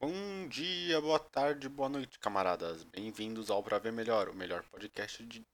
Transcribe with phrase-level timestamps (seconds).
[0.00, 2.84] Bom dia, boa tarde, boa noite, camaradas.
[2.84, 5.44] Bem-vindos ao Pra Ver Melhor, o melhor podcast de.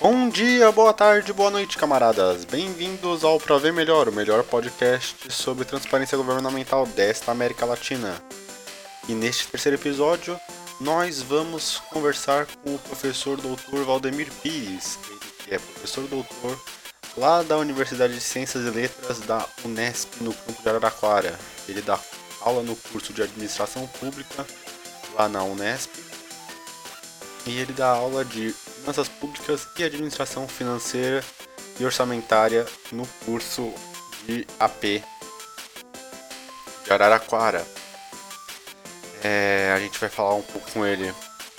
[0.00, 2.46] Bom dia, boa tarde, boa noite, camaradas.
[2.46, 8.14] Bem-vindos ao Pra Ver Melhor, o melhor podcast sobre transparência governamental desta América Latina.
[9.06, 10.40] E neste terceiro episódio,
[10.80, 14.98] nós vamos conversar com o professor doutor Valdemir Pires,
[15.44, 16.58] que é professor doutor
[17.16, 21.38] lá da Universidade de Ciências e Letras da Unesp no campo de Araraquara.
[21.68, 21.98] Ele dá
[22.40, 24.46] aula no curso de Administração Pública
[25.14, 25.90] lá na Unesp
[27.46, 31.24] e ele dá aula de Finanças Públicas e Administração Financeira
[31.78, 33.72] e Orçamentária no curso
[34.26, 35.02] de AP
[36.84, 37.66] de Araraquara.
[39.22, 41.14] É, a gente vai falar um pouco com ele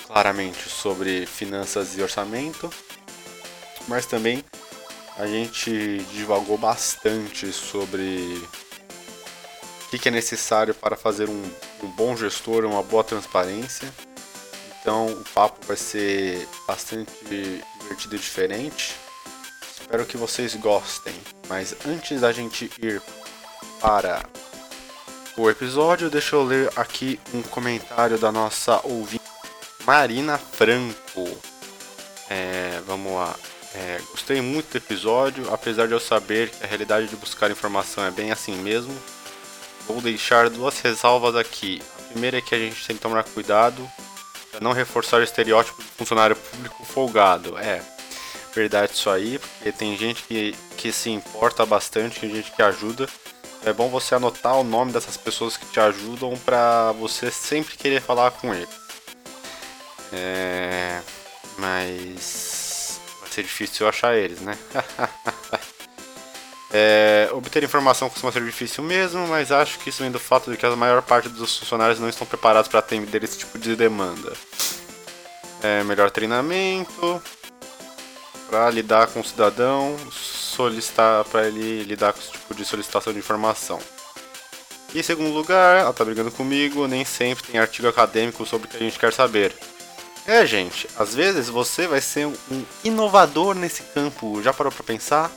[0.05, 2.71] claramente sobre finanças e orçamento,
[3.87, 4.43] mas também
[5.17, 8.41] a gente divagou bastante sobre
[9.85, 11.43] o que, é necessário para fazer um,
[11.83, 13.91] um bom gestor, uma boa transparência.
[14.81, 18.95] Então o papo vai ser bastante divertido e diferente.
[19.71, 21.13] Espero que vocês gostem.
[21.47, 23.01] Mas antes da gente ir
[23.79, 24.23] para
[25.37, 29.23] o episódio, deixa eu ler aqui um comentário da nossa ouvinte
[29.85, 31.25] Marina Franco.
[32.29, 33.35] É, vamos lá.
[33.77, 38.05] É, gostei muito do episódio, apesar de eu saber que a realidade de buscar informação
[38.05, 38.95] é bem assim mesmo.
[39.85, 41.81] Vou deixar duas ressalvas aqui.
[41.99, 43.85] A primeira é que a gente tem que tomar cuidado
[44.49, 47.57] para não reforçar o estereótipo de funcionário público folgado.
[47.57, 47.81] É
[48.53, 53.09] verdade isso aí, porque tem gente que, que se importa bastante, tem gente que ajuda.
[53.65, 58.01] É bom você anotar o nome dessas pessoas que te ajudam para você sempre querer
[58.01, 58.69] falar com eles.
[60.13, 61.01] É...
[61.57, 62.64] Mas
[63.35, 64.57] ser difícil achar eles, né?
[66.71, 70.57] é, obter informação costuma ser difícil mesmo, mas acho que isso vem do fato de
[70.57, 74.33] que a maior parte dos funcionários não estão preparados para atender esse tipo de demanda.
[75.61, 77.21] É, melhor treinamento
[78.49, 83.19] para lidar com o cidadão, solicitar para ele lidar com esse tipo de solicitação de
[83.19, 83.79] informação.
[84.93, 88.69] E em segundo lugar, ela tá brigando comigo, nem sempre tem artigo acadêmico sobre o
[88.69, 89.53] que a gente quer saber.
[90.27, 94.41] É, gente, às vezes você vai ser um inovador nesse campo.
[94.41, 95.31] Já parou para pensar?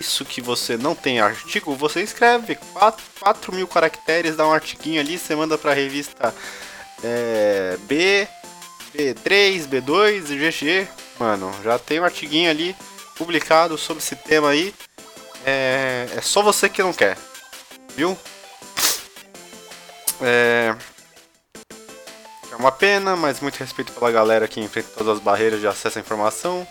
[0.00, 5.00] Isso que você não tem artigo, você escreve 4, 4 mil caracteres, dá um artiguinho
[5.00, 6.34] ali, você manda pra revista
[7.02, 8.28] é, B,
[8.94, 10.88] B3, B2, GG.
[11.18, 12.76] Mano, já tem um artiguinho ali
[13.16, 14.74] publicado sobre esse tema aí.
[15.44, 17.16] É, é só você que não quer,
[17.96, 18.18] viu?
[20.20, 20.74] É,
[22.56, 25.98] é uma pena, mas muito respeito pela galera que enfrenta todas as barreiras de acesso
[25.98, 26.66] à informação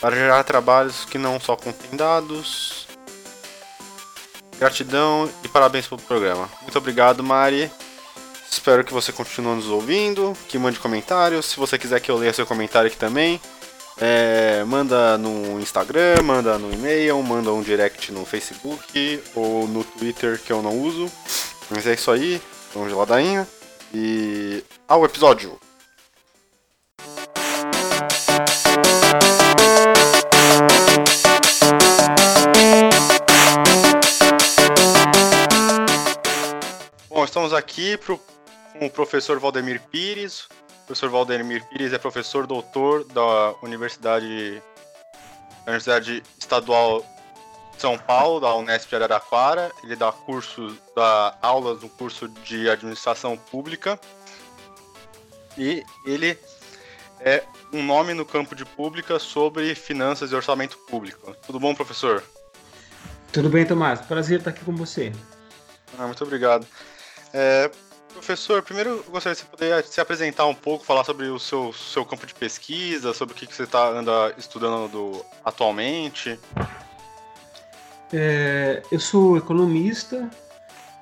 [0.00, 2.88] para gerar trabalhos que não só contêm dados.
[4.58, 6.48] Gratidão e parabéns pelo programa.
[6.62, 7.70] Muito obrigado, Mari.
[8.50, 11.46] Espero que você continue nos ouvindo, que mande comentários.
[11.46, 13.40] Se você quiser que eu leia seu comentário aqui também,
[14.00, 20.40] é, manda no Instagram, manda no e-mail, manda um direct no Facebook ou no Twitter
[20.40, 21.12] que eu não uso.
[21.68, 22.40] Mas é isso aí,
[22.74, 23.46] vamos de ladainha.
[23.92, 25.58] E ao episódio.
[37.08, 38.18] Bom, estamos aqui pro,
[38.78, 40.42] com o professor Valdemir Pires.
[40.44, 44.62] O professor Valdemir Pires é professor doutor da Universidade,
[45.66, 47.04] Universidade Estadual
[47.80, 49.72] são Paulo, da Unesp de Araraquara.
[49.82, 53.98] Ele dá cursos, dá aulas no curso de administração pública.
[55.56, 56.38] E ele
[57.20, 57.42] é
[57.72, 61.34] um nome no campo de pública sobre finanças e orçamento público.
[61.46, 62.22] Tudo bom, professor?
[63.32, 64.00] Tudo bem, Tomás.
[64.00, 65.12] Prazer estar aqui com você.
[65.98, 66.66] Ah, muito obrigado.
[67.32, 67.70] É,
[68.12, 71.72] professor, primeiro eu gostaria que você poderia se apresentar um pouco, falar sobre o seu,
[71.72, 76.38] seu campo de pesquisa, sobre o que, que você está anda estudando atualmente.
[78.12, 80.28] É, eu sou economista,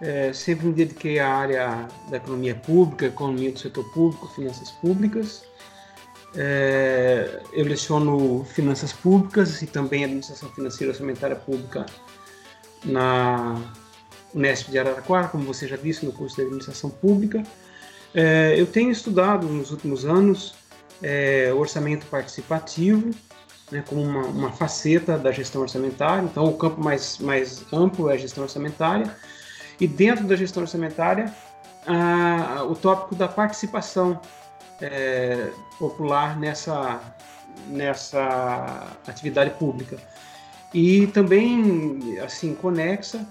[0.00, 5.42] é, sempre me dediquei à área da economia pública, economia do setor público, finanças públicas.
[6.36, 11.86] É, eu leciono finanças públicas e também administração financeira e orçamentária pública
[12.84, 13.56] na
[14.34, 17.42] Unesp de Araraquara, como você já disse, no curso de administração pública.
[18.15, 20.54] É, eu tenho estudado nos últimos anos
[21.03, 23.10] é, orçamento participativo,
[23.70, 26.22] né, como uma, uma, faceta da gestão orçamentária.
[26.22, 29.15] Então, o campo mais, mais amplo é a gestão orçamentária.
[29.80, 31.32] E dentro da gestão orçamentária,
[32.68, 34.20] o tópico da participação
[34.80, 37.00] é, popular nessa,
[37.68, 39.98] nessa atividade pública.
[40.74, 43.24] E também, assim, conexa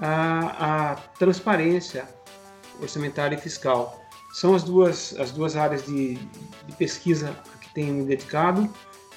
[0.00, 2.06] a, a transparência
[2.80, 4.00] orçamentária e fiscal.
[4.34, 8.70] São as duas, as duas áreas de, de pesquisa a que tenho me dedicado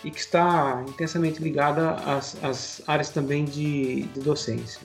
[0.03, 4.81] e que está intensamente ligada às, às áreas também de, de docência.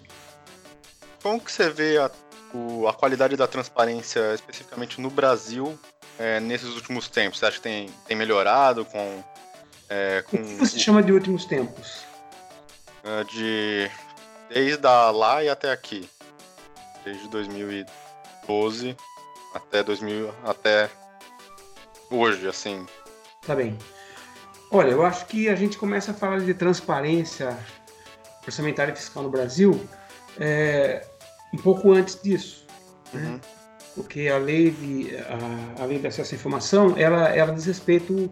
[1.22, 2.10] Como que você vê a,
[2.52, 5.78] o, a qualidade da transparência, especificamente no Brasil,
[6.18, 7.38] é, nesses últimos tempos?
[7.38, 9.24] Você acha que tem, tem melhorado com,
[9.88, 10.36] é, com...
[10.36, 12.04] O que você chama de últimos tempos?
[13.02, 13.90] É, de
[14.48, 16.08] desde a lá e até aqui.
[17.04, 18.96] Desde 2012
[19.54, 20.90] até 2000 até
[22.10, 22.84] hoje, assim.
[23.46, 23.78] Tá bem.
[24.70, 27.56] Olha, eu acho que a gente começa a falar de transparência
[28.46, 29.80] orçamentária e fiscal no Brasil
[30.38, 31.06] é,
[31.52, 32.66] um pouco antes disso,
[33.12, 33.20] né?
[33.20, 33.32] uhum.
[33.34, 33.40] né?
[33.94, 38.30] porque a lei de a, a, lei de acesso à informação ela ela diz respeito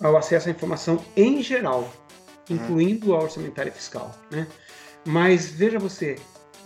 [0.00, 1.90] ao acesso à informação em geral,
[2.48, 2.56] uhum.
[2.56, 4.46] incluindo a orçamentária e fiscal, né?
[5.04, 6.16] Mas veja você,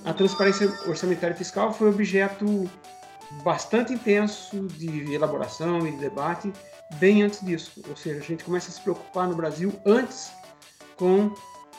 [0.04, 2.68] a transparência orçamentária e fiscal foi objeto
[3.44, 6.52] bastante intenso de elaboração e de debate
[6.92, 7.82] bem antes disso.
[7.88, 10.32] Ou seja, a gente começa a se preocupar no Brasil antes
[10.96, 11.34] com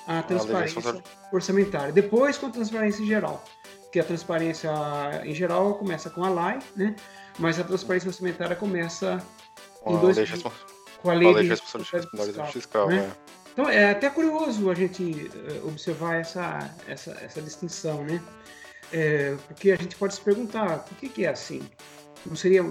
[0.08, 3.44] a transparência orçamentária, depois com a transparência em geral.
[3.92, 4.72] Que a transparência
[5.24, 6.96] em geral começa com a LAI, né?
[7.38, 9.24] mas a transparência orçamentária começa
[9.86, 10.18] em dois,
[11.02, 12.88] com a lei, de responsabilidade fiscal.
[12.88, 12.98] né?
[12.98, 13.34] É.
[13.54, 18.22] Então é até curioso a gente eh, observar essa, essa, essa distinção, né?
[18.92, 21.62] É, porque a gente pode se perguntar por que, que é assim?
[22.26, 22.64] Não seria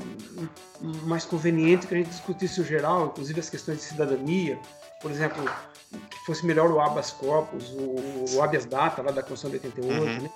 [1.05, 4.59] mais conveniente que a gente discutisse o geral, inclusive as questões de cidadania,
[5.01, 5.45] por exemplo,
[6.11, 10.01] que fosse melhor o habeas corpus, o, o habeas data lá da Constituição de 88,
[10.01, 10.23] uhum.
[10.23, 10.31] né?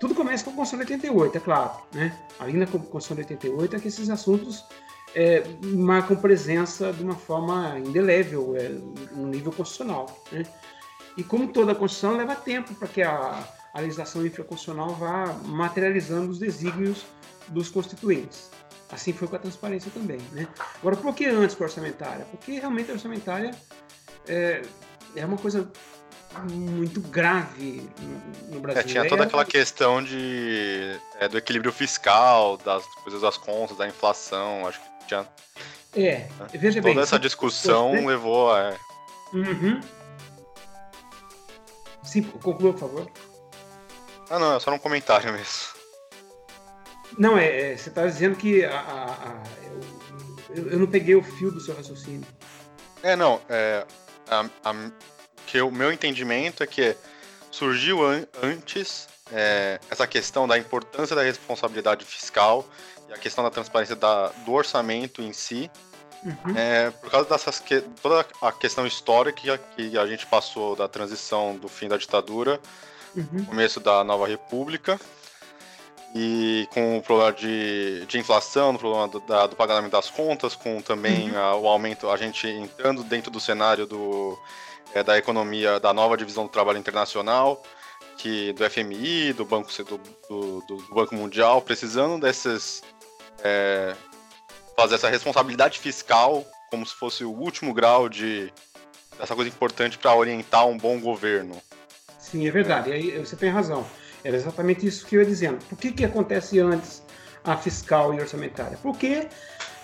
[0.00, 2.18] Tudo começa com a Constituição de 88, é claro, né?
[2.38, 4.64] Ali na Constituição de 88 é que esses assuntos
[5.14, 8.68] é, marcam presença de uma forma indelével é,
[9.14, 10.44] no nível constitucional, né?
[11.16, 13.42] E como toda a Constituição leva tempo para que a,
[13.72, 17.06] a legislação infraconstitucional vá materializando os desígnios
[17.48, 18.50] dos constituintes.
[18.90, 20.20] Assim foi com a transparência também.
[20.32, 20.46] Né?
[20.78, 22.24] Agora, por que antes com a orçamentária?
[22.30, 23.50] Porque realmente a orçamentária
[24.28, 24.62] é,
[25.16, 25.70] é uma coisa
[26.52, 27.88] muito grave
[28.48, 28.80] no Brasil.
[28.80, 33.88] É, tinha toda aquela questão de, é, do equilíbrio fiscal, das coisas das contas, da
[33.88, 35.26] inflação, acho que tinha...
[35.94, 36.94] É, veja toda bem...
[36.94, 38.06] Toda essa discussão você...
[38.06, 38.74] levou a...
[39.32, 39.80] Uhum.
[42.04, 43.10] Sim, conclua, por favor.
[44.30, 45.75] Ah, não, é só um comentário mesmo.
[47.18, 49.42] Não, é, é você está dizendo que a, a, a,
[50.50, 52.26] eu, eu, não peguei o fio do seu raciocínio.
[53.02, 53.40] É, não.
[53.48, 53.86] É,
[55.46, 56.96] que o meu entendimento é que
[57.50, 62.66] surgiu an antes é, essa questão da importância da responsabilidade fiscal
[63.08, 65.70] e a questão da transparência da, do orçamento em si,
[66.24, 66.56] uhum.
[66.56, 71.56] é, por causa dessas que, toda a questão histórica que a gente passou da transição
[71.56, 72.60] do fim da ditadura,
[73.14, 73.44] uhum.
[73.44, 75.00] começo da nova república,
[76.18, 80.54] e com o problema de, de inflação, o problema do, da, do pagamento das contas,
[80.56, 81.38] com também uhum.
[81.38, 84.38] a, o aumento, a gente entrando dentro do cenário do,
[84.94, 87.62] é, da economia, da nova divisão do trabalho internacional,
[88.16, 92.82] que do FMI, do Banco, do, do, Banco Mundial, precisando desses.
[93.44, 93.94] É,
[94.74, 98.52] fazer essa responsabilidade fiscal como se fosse o último grau de
[99.18, 101.60] dessa coisa importante para orientar um bom governo.
[102.18, 102.92] Sim, é verdade.
[102.92, 103.86] Aí você tem razão.
[104.26, 105.64] Era exatamente isso que eu ia dizendo.
[105.68, 107.00] Por que, que acontece antes
[107.44, 108.76] a fiscal e orçamentária?
[108.82, 109.28] Porque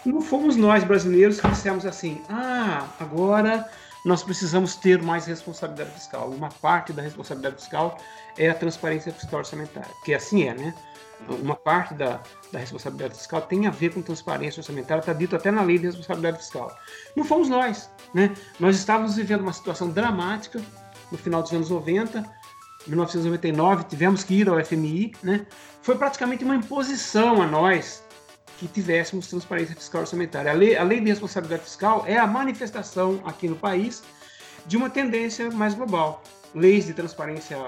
[0.04, 3.64] não fomos nós brasileiros que dissemos assim: ah, agora
[4.04, 6.28] nós precisamos ter mais responsabilidade fiscal.
[6.28, 7.96] Uma parte da responsabilidade fiscal
[8.36, 10.74] é a transparência fiscal orçamentária, que assim é, né?
[11.28, 12.20] Uma parte da,
[12.50, 15.86] da responsabilidade fiscal tem a ver com transparência orçamentária, está dito até na lei de
[15.86, 16.76] responsabilidade fiscal.
[17.14, 18.34] Não fomos nós, né?
[18.58, 20.60] Nós estávamos vivendo uma situação dramática
[21.12, 22.41] no final dos anos 90,
[22.86, 25.46] 1999 tivemos que ir ao FMI, né?
[25.82, 28.02] Foi praticamente uma imposição a nós
[28.58, 30.50] que tivéssemos transparência fiscal orçamentária.
[30.50, 34.02] A lei, a lei de responsabilidade fiscal é a manifestação aqui no país
[34.66, 36.22] de uma tendência mais global.
[36.54, 37.58] Leis de transparência,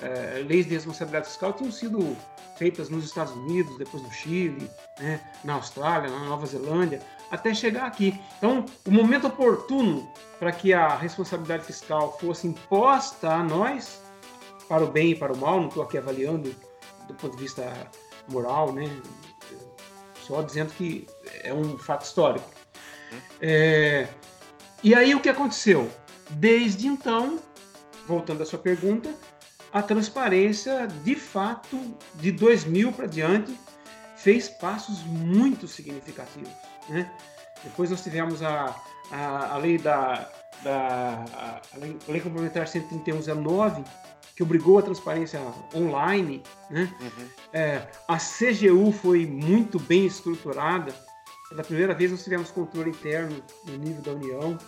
[0.00, 2.16] é, leis de responsabilidade fiscal tinham sido
[2.56, 7.86] feitas nos Estados Unidos, depois no Chile, né, na Austrália, na Nova Zelândia, até chegar
[7.86, 8.20] aqui.
[8.36, 14.00] Então, o momento oportuno para que a responsabilidade fiscal fosse imposta a nós
[14.70, 16.54] para o bem e para o mal, não estou aqui avaliando
[17.08, 17.90] do ponto de vista
[18.28, 18.88] moral, né?
[20.24, 21.08] Só dizendo que
[21.42, 22.48] é um fato histórico.
[23.40, 24.06] É,
[24.80, 25.90] e aí o que aconteceu?
[26.30, 27.40] Desde então,
[28.06, 29.12] voltando à sua pergunta,
[29.72, 31.76] a transparência, de fato,
[32.14, 33.58] de 2000 para diante,
[34.14, 36.52] fez passos muito significativos.
[36.88, 37.10] Né?
[37.64, 40.30] Depois nós tivemos a, a, a lei da
[40.62, 43.82] da a, a Lei Complementar 13109,
[44.40, 45.38] que obrigou a transparência
[45.74, 46.42] online.
[46.70, 46.90] Né?
[46.98, 47.26] Uhum.
[47.52, 50.94] É, a CGU foi muito bem estruturada.
[51.50, 54.58] Pela primeira vez nós tivemos controle interno no nível da União.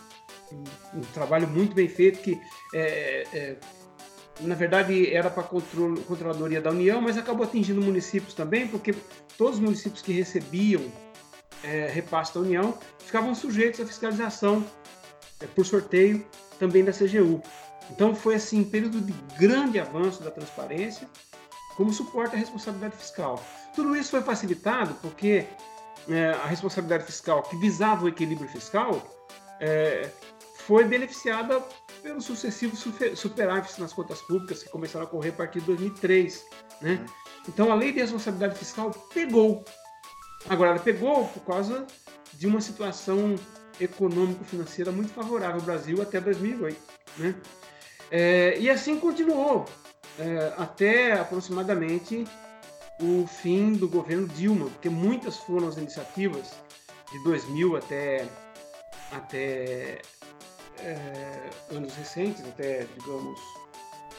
[0.53, 2.39] Um, um trabalho muito bem feito que
[2.75, 3.57] é, é,
[4.43, 8.95] na verdade era para a controladoria da União, mas acabou atingindo municípios também, porque
[9.39, 10.85] todos os municípios que recebiam
[11.65, 14.67] é, repasse da União ficavam sujeitos à fiscalização
[15.41, 16.23] é, por sorteio
[16.59, 17.43] também da CGU.
[17.93, 21.09] Então foi assim um período de grande avanço da transparência
[21.77, 23.43] como suporte à responsabilidade fiscal.
[23.75, 25.47] Tudo isso foi facilitado porque
[26.09, 29.03] é, a responsabilidade fiscal que visava o equilíbrio fiscal
[29.61, 30.09] é,
[30.67, 31.63] foi beneficiada
[32.03, 32.85] pelos sucessivos
[33.15, 36.45] superávites nas contas públicas que começaram a ocorrer a partir de 2003.
[36.81, 36.93] Né?
[36.93, 37.07] Uhum.
[37.49, 39.65] Então a lei de responsabilidade fiscal pegou.
[40.49, 41.87] Agora, ela pegou por causa
[42.33, 43.37] de uma situação
[43.79, 46.81] econômico-financeira muito favorável ao Brasil até 2008.
[47.19, 47.35] Né?
[48.15, 49.65] É, e assim continuou
[50.19, 52.27] é, até aproximadamente
[53.01, 56.53] o fim do governo Dilma, porque muitas foram as iniciativas
[57.11, 58.29] de 2000 até,
[59.13, 60.03] até
[60.81, 63.41] é, anos recentes, até, digamos,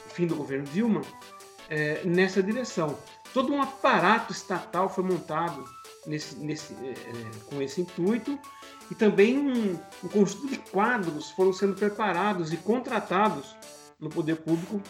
[0.08, 1.04] o fim do governo Dilma,
[1.70, 2.98] é, nessa direção.
[3.32, 5.64] Todo um aparato estatal foi montado
[6.08, 6.96] nesse, nesse, é,
[7.46, 8.40] com esse intuito
[8.90, 13.56] e também um, um conjunto de quadros foram sendo preparados e contratados
[14.00, 14.82] no poder público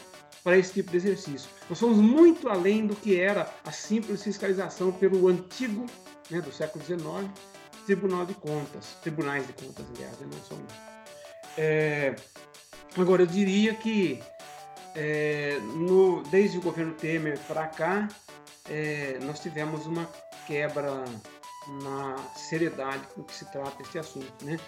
[0.44, 1.50] para esse tipo de exercício.
[1.70, 5.86] Nós somos muito além do que era a simples fiscalização pelo antigo,
[6.30, 7.30] né, do século XIX,
[7.86, 10.58] Tribunal de Contas, Tribunais de Contas, aliás, né, não são
[11.58, 12.16] é,
[12.98, 14.22] agora, eu diria que
[14.96, 18.08] é, no, desde o governo Temer para cá,
[18.70, 20.10] é, nós tivemos uma
[20.48, 21.04] quebra
[21.84, 24.34] na seriedade com que se trata este assunto.
[24.44, 24.60] Né?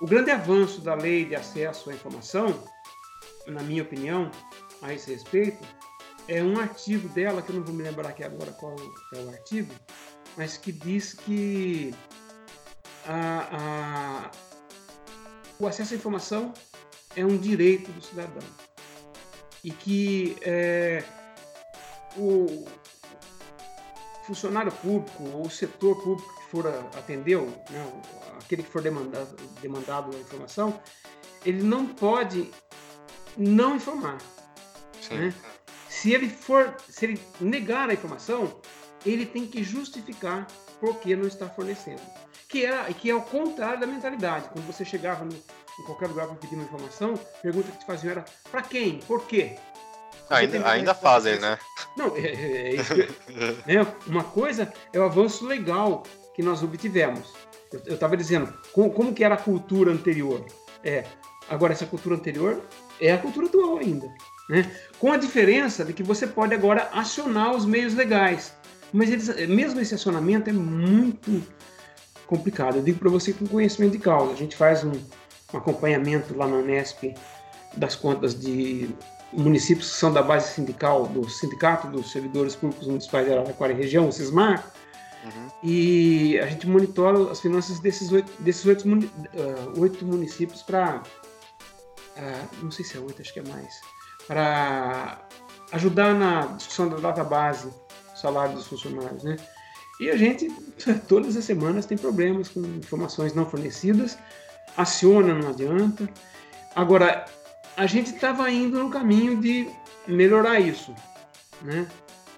[0.00, 2.62] O grande avanço da lei de acesso à informação,
[3.48, 4.30] na minha opinião,
[4.82, 5.64] a esse respeito,
[6.28, 8.76] é um artigo dela, que eu não vou me lembrar aqui agora qual
[9.14, 9.72] é o artigo,
[10.36, 11.94] mas que diz que
[13.06, 14.30] a, a
[15.58, 16.54] o acesso à informação
[17.16, 18.46] é um direito do cidadão.
[19.64, 21.02] E que é,
[22.16, 22.64] o
[24.24, 28.02] funcionário público ou o setor público que for atendeu, né,
[28.38, 30.80] aquele que for demandado, demandado a informação,
[31.44, 32.50] ele não pode
[33.38, 34.18] não informar.
[35.10, 35.32] Né?
[35.88, 38.60] Se ele for, se ele negar a informação,
[39.06, 40.46] ele tem que justificar
[40.80, 42.02] por que não está fornecendo
[42.48, 44.48] que é, que é o contrário da mentalidade.
[44.48, 47.86] Quando você chegava no, em qualquer lugar para pedir uma informação, a pergunta que te
[47.86, 48.98] faziam era para quem?
[49.00, 49.56] Por quê?
[50.30, 51.58] ainda ainda fazem, né?
[51.96, 56.02] Não, é, é, é, é, uma coisa é o avanço legal
[56.34, 57.32] que nós obtivemos.
[57.84, 60.44] Eu estava dizendo, como, como, que era a cultura anterior?
[60.82, 61.04] É,
[61.48, 62.62] agora essa cultura anterior
[63.00, 64.08] é a cultura atual ainda.
[64.48, 64.70] Né?
[64.98, 68.54] Com a diferença de que você pode agora acionar os meios legais.
[68.92, 71.42] Mas eles, mesmo esse acionamento é muito
[72.26, 72.76] complicado.
[72.76, 74.32] Eu digo para você com conhecimento de causa.
[74.32, 74.92] A gente faz um,
[75.52, 77.14] um acompanhamento lá na Unesp
[77.76, 78.88] das contas de
[79.32, 83.76] municípios que são da base sindical do Sindicato dos Servidores Públicos Municipais de Araraquara e
[83.76, 84.64] Região, o SISMAR,
[85.24, 85.48] uhum.
[85.62, 91.02] e a gente monitora as finanças desses oito, desses oito, uh, oito municípios para,
[92.18, 93.80] uh, não sei se é oito, acho que é mais,
[94.26, 95.18] para
[95.72, 97.72] ajudar na discussão da data base,
[98.14, 99.36] salário dos funcionários, né?
[100.00, 100.48] E a gente,
[101.08, 104.18] todas as semanas, tem problemas com informações não fornecidas,
[104.76, 106.08] aciona, não adianta.
[106.74, 107.24] Agora,
[107.76, 109.68] a gente estava indo no caminho de
[110.06, 110.94] melhorar isso.
[111.62, 111.86] Né?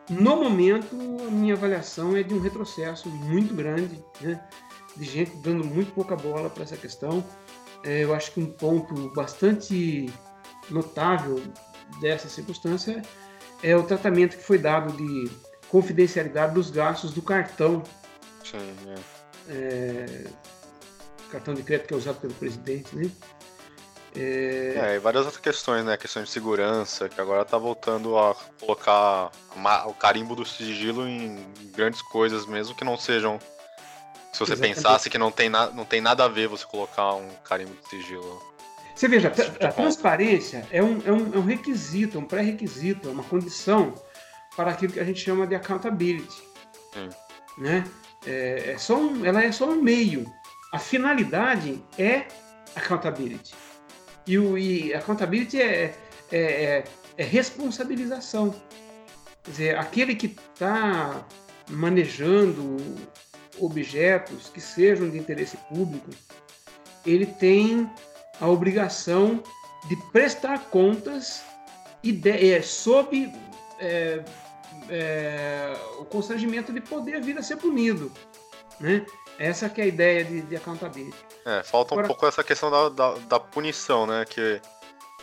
[0.09, 0.97] No momento,
[1.27, 4.43] a minha avaliação é de um retrocesso muito grande, né?
[4.97, 7.25] de gente dando muito pouca bola para essa questão.
[7.85, 10.13] É, eu acho que um ponto bastante
[10.71, 11.43] notável
[12.01, 13.03] dessa circunstância
[13.63, 15.31] é o tratamento que foi dado de
[15.69, 17.83] confidencialidade dos gastos do cartão.
[18.45, 18.59] Sim,
[18.89, 19.21] é.
[19.53, 20.25] É,
[21.31, 23.11] cartão de crédito que é usado pelo presidente, né?
[24.15, 24.75] É...
[24.77, 25.97] é, e várias outras questões, né?
[25.97, 29.31] Questão de segurança, que agora tá voltando a colocar
[29.87, 33.39] o carimbo do sigilo em grandes coisas, mesmo que não sejam.
[34.33, 34.77] Se você Exatamente.
[34.77, 37.89] pensasse que não tem, na, não tem nada a ver você colocar um carimbo de
[37.89, 38.43] sigilo.
[38.95, 43.09] Você veja, a, a transparência é um, é, um, é um requisito, é um pré-requisito,
[43.09, 43.95] é uma condição
[44.57, 46.43] para aquilo que a gente chama de accountability.
[46.97, 47.09] Hum.
[47.59, 47.85] Né?
[48.27, 50.25] É, é só um, ela é só um meio.
[50.73, 52.27] A finalidade é
[52.77, 53.55] accountability.
[54.27, 55.95] E, o, e accountability é,
[56.31, 56.85] é, é,
[57.17, 58.55] é responsabilização.
[59.43, 61.25] Quer dizer, aquele que está
[61.69, 62.77] manejando
[63.61, 66.11] objetos que sejam de interesse público,
[67.05, 67.91] ele tem
[68.41, 69.43] a obrigação
[69.89, 71.43] de prestar contas
[72.03, 73.33] e de, é, sob
[73.79, 74.25] é,
[74.89, 78.11] é, o constrangimento de poder vir a ser punido.
[78.79, 79.05] Né?
[79.39, 81.17] Essa que é a ideia de, de accountability.
[81.47, 84.25] É, falta Agora, um pouco essa questão da, da, da punição, né?
[84.29, 84.61] Que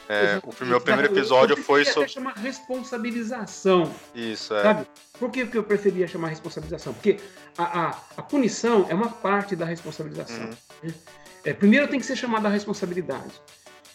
[0.09, 2.09] é, o meu primeiro episódio eu foi sobre.
[2.09, 3.91] chamar responsabilização.
[4.15, 4.63] Isso, é.
[4.63, 4.87] Sabe?
[5.19, 6.93] Por que, que eu preferia chamar responsabilização?
[6.93, 7.19] Porque
[7.57, 10.45] a, a, a punição é uma parte da responsabilização.
[10.45, 10.53] Uhum.
[10.83, 10.93] Né?
[11.43, 13.41] É, primeiro tem que ser chamada a responsabilidade.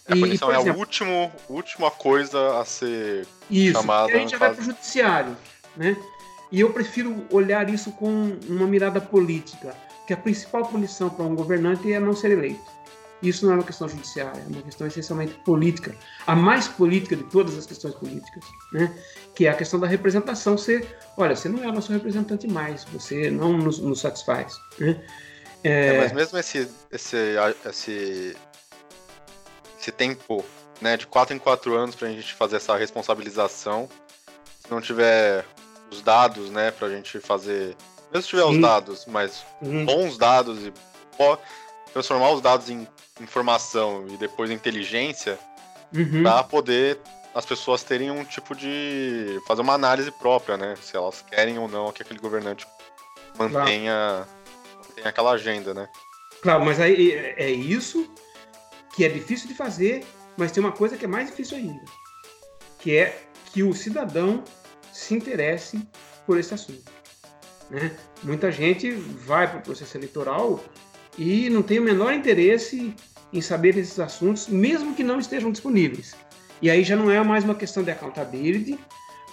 [0.06, 4.08] A punição e, é exemplo, a último, última coisa a ser isso, chamada.
[4.08, 5.36] Isso, a gente já vai para o judiciário.
[5.76, 5.96] Né?
[6.50, 9.74] E eu prefiro olhar isso com uma mirada política,
[10.06, 12.70] que a principal punição para um governante é não ser eleito.
[13.22, 15.94] Isso não é uma questão judiciária, é uma questão essencialmente política,
[16.26, 18.92] a mais política de todas as questões políticas, né?
[19.34, 23.30] que é a questão da representação ser, olha, você não é nosso representante mais, você
[23.30, 24.60] não nos, nos satisfaz.
[24.78, 25.00] Né?
[25.62, 25.96] É...
[25.96, 27.16] É, mas mesmo esse, esse,
[27.64, 28.36] esse,
[29.78, 30.44] esse tempo
[30.80, 33.88] né, de quatro em quatro anos para a gente fazer essa responsabilização,
[34.60, 35.44] se não tiver
[35.90, 37.76] os dados né, para a gente fazer,
[38.10, 38.54] mesmo se tiver Sim.
[38.54, 39.84] os dados, mas hum.
[39.84, 40.72] bons dados e
[41.92, 42.86] transformar os dados em
[43.20, 45.38] informação e depois inteligência
[45.94, 46.22] uhum.
[46.22, 46.98] para poder
[47.34, 50.74] as pessoas terem um tipo de fazer uma análise própria, né?
[50.82, 52.66] Se elas querem ou não que aquele governante
[53.38, 54.28] mantenha, claro.
[54.88, 55.88] mantenha aquela agenda, né?
[56.42, 58.10] Claro, mas aí é isso
[58.94, 60.04] que é difícil de fazer,
[60.36, 61.84] mas tem uma coisa que é mais difícil ainda,
[62.78, 63.22] que é
[63.52, 64.42] que o cidadão
[64.92, 65.86] se interesse
[66.26, 66.90] por esse assunto.
[67.70, 67.96] Né?
[68.22, 70.62] Muita gente vai para o processo eleitoral
[71.18, 72.94] e não tem o menor interesse
[73.32, 76.14] em saber desses assuntos, mesmo que não estejam disponíveis.
[76.60, 78.78] E aí já não é mais uma questão de accountability,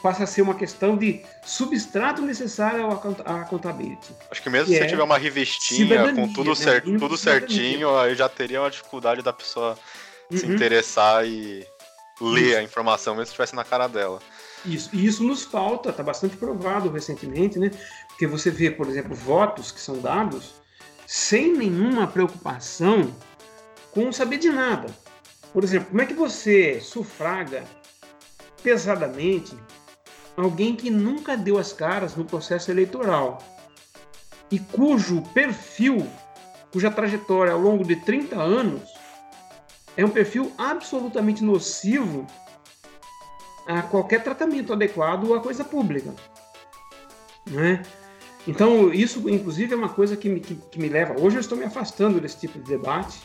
[0.01, 2.88] passa a ser uma questão de substrato necessário
[3.25, 4.13] à accountability.
[4.31, 6.55] Acho que mesmo que se é tiver uma revistinha com tudo, né?
[6.55, 9.77] certo, tudo certinho, aí já teria uma dificuldade da pessoa
[10.31, 10.38] uhum.
[10.38, 11.65] se interessar e
[12.21, 12.57] ler isso.
[12.57, 14.19] a informação, mesmo se estivesse na cara dela.
[14.65, 17.71] Isso, e isso nos falta, está bastante provado recentemente, né?
[18.07, 20.58] Porque você vê, por exemplo, votos que são dados
[21.11, 23.11] sem nenhuma preocupação
[23.91, 24.95] com saber de nada.
[25.51, 27.63] Por exemplo, como é que você sufraga
[28.62, 29.57] pesadamente
[30.38, 33.39] alguém que nunca deu as caras no processo eleitoral
[34.51, 36.07] e cujo perfil,
[36.71, 38.88] cuja trajetória ao longo de 30 anos
[39.97, 42.27] é um perfil absolutamente nocivo
[43.65, 46.13] a qualquer tratamento adequado à coisa pública.
[47.47, 47.81] Não é?
[48.47, 51.19] Então, isso, inclusive, é uma coisa que me, que, que me leva.
[51.19, 53.19] Hoje eu estou me afastando desse tipo de debate.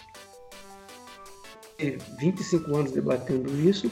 [2.18, 3.90] 25 anos debatendo isso,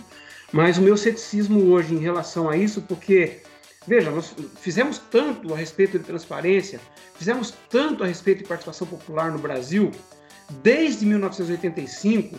[0.53, 3.41] mas o meu ceticismo hoje em relação a isso, porque,
[3.87, 6.81] veja, nós fizemos tanto a respeito de transparência,
[7.17, 9.91] fizemos tanto a respeito de participação popular no Brasil,
[10.63, 12.39] desde 1985,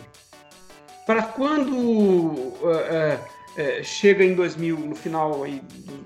[1.06, 5.60] para quando uh, uh, uh, chega em 2000, no final aí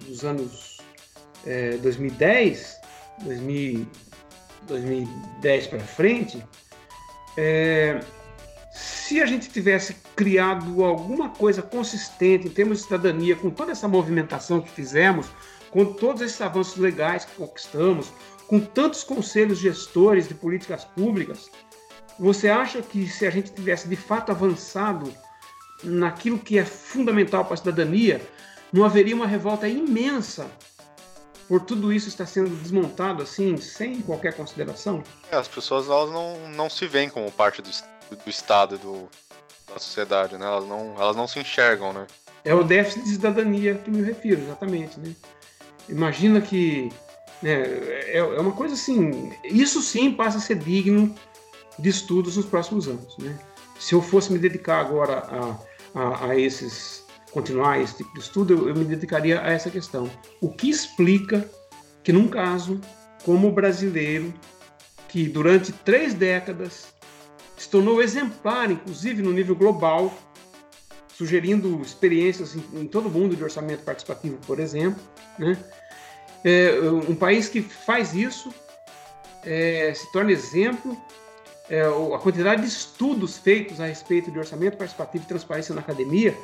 [0.07, 0.78] dos anos
[1.81, 2.81] 2010,
[3.23, 3.87] 2000,
[4.67, 6.45] 2010 para frente,
[7.37, 8.01] é,
[8.73, 13.89] se a gente tivesse criado alguma coisa consistente em termos de cidadania, com toda essa
[13.89, 15.27] movimentação que fizemos,
[15.71, 18.13] com todos esses avanços legais que conquistamos,
[18.47, 21.51] com tantos conselhos gestores de políticas públicas,
[22.19, 25.13] você acha que se a gente tivesse de fato avançado
[25.85, 28.21] naquilo que é fundamental para a cidadania,
[28.73, 30.51] não haveria uma revolta imensa
[31.49, 35.03] por tudo isso está sendo desmontado assim, sem qualquer consideração?
[35.33, 39.09] É, as pessoas elas não, não se veem como parte do, do Estado do,
[39.67, 40.45] da sociedade, né?
[40.45, 42.07] Elas não, elas não se enxergam, né?
[42.45, 45.15] É o déficit de cidadania que me refiro, exatamente, né?
[45.89, 46.93] Imagina que
[47.43, 51.15] né, é, é uma coisa assim, isso sim passa a ser digno
[51.79, 53.39] de estudos nos próximos anos, né?
[53.81, 55.19] Se eu fosse me dedicar agora
[55.95, 59.71] a, a, a esses continuar esse tipo de estudo, eu, eu me dedicaria a essa
[59.71, 60.11] questão.
[60.41, 61.49] O que explica
[62.03, 62.81] que, num caso
[63.25, 64.33] como o brasileiro,
[65.09, 66.95] que durante três décadas
[67.57, 70.17] se tornou exemplar, inclusive no nível global,
[71.15, 75.03] sugerindo experiências em, em todo o mundo de orçamento participativo, por exemplo,
[75.39, 75.59] né?
[76.45, 78.55] É, um país que faz isso
[79.45, 80.97] é, se torna exemplo.
[81.69, 86.35] É, a quantidade de estudos feitos a respeito de orçamento participativo e transparência na academia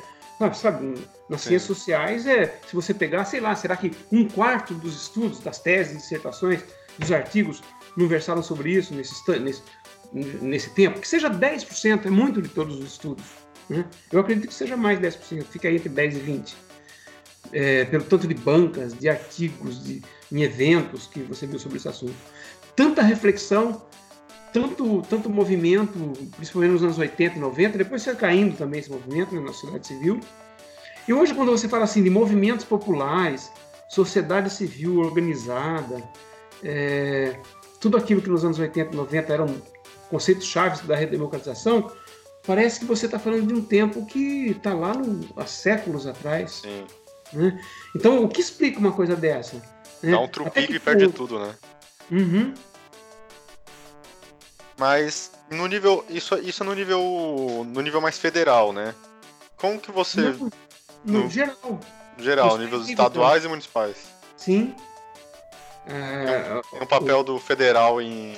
[0.53, 0.95] sabe,
[1.29, 1.49] nas Sim.
[1.49, 5.59] ciências sociais, é, se você pegar, sei lá, será que um quarto dos estudos, das
[5.59, 6.61] teses, dissertações,
[6.97, 7.61] dos artigos
[7.95, 9.63] não versaram sobre isso nesse, nesse,
[10.13, 10.99] nesse tempo?
[10.99, 13.25] Que seja 10%, é muito de todos os estudos.
[13.69, 13.85] Né?
[14.11, 16.53] Eu acredito que seja mais 10%, fica aí entre 10% e 20%.
[17.51, 21.87] É, pelo tanto de bancas, de artigos, de, em eventos que você viu sobre esse
[21.87, 22.15] assunto.
[22.75, 23.85] Tanta reflexão
[24.55, 25.91] tanto, tanto movimento,
[26.37, 29.85] principalmente nos anos 80 e 90, depois foi caindo também esse movimento né, na sociedade
[29.85, 30.21] civil.
[31.05, 33.51] E hoje, quando você fala assim de movimentos populares,
[33.89, 36.01] sociedade civil organizada,
[36.63, 37.37] é,
[37.81, 39.61] tudo aquilo que nos anos 80 e 90 eram
[40.09, 41.91] conceitos chaves da redemocratização,
[42.47, 46.61] parece que você está falando de um tempo que está lá no, há séculos atrás.
[47.33, 47.61] Né?
[47.93, 49.57] Então, o que explica uma coisa dessa?
[50.01, 50.11] Né?
[50.11, 51.53] Dá um trupico e perde tudo, né?
[52.09, 52.53] Uhum.
[54.77, 56.03] Mas no nível.
[56.09, 57.65] Isso, isso é no nível.
[57.67, 58.93] no nível mais federal, né?
[59.57, 60.21] Como que você.
[60.21, 60.51] No,
[61.03, 61.79] no, no geral.
[62.17, 63.97] Geral, níveis estaduais e municipais.
[64.37, 64.75] Sim.
[65.87, 68.35] É, tem um papel do federal em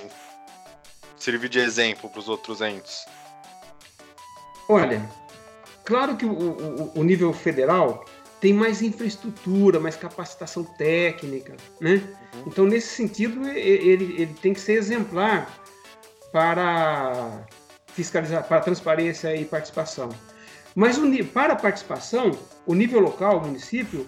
[1.18, 3.06] servir de exemplo para os outros entes.
[4.68, 5.10] Olha,
[5.86, 8.04] claro que o, o, o, nível federal
[8.42, 12.04] tem mais infraestrutura, mais capacitação técnica, né?
[12.34, 12.44] Uhum.
[12.48, 15.50] Então, nesse sentido, ele, ele tem que ser exemplar
[16.38, 17.48] para
[17.88, 20.10] fiscalizar, para transparência e participação.
[20.76, 24.08] Mas o, para a participação, o nível local, o município,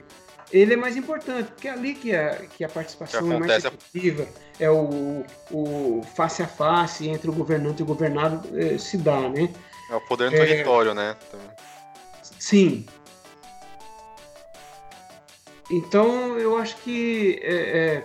[0.53, 4.27] ele é mais importante, porque é ali que a, que a participação é mais efetiva,
[4.59, 9.27] é o, o face a face entre o governante e o governado eh, se dá,
[9.27, 9.51] né?
[9.89, 11.15] É o poder no é, território, né?
[12.37, 12.85] Sim.
[15.71, 18.03] Então, eu acho que é, é,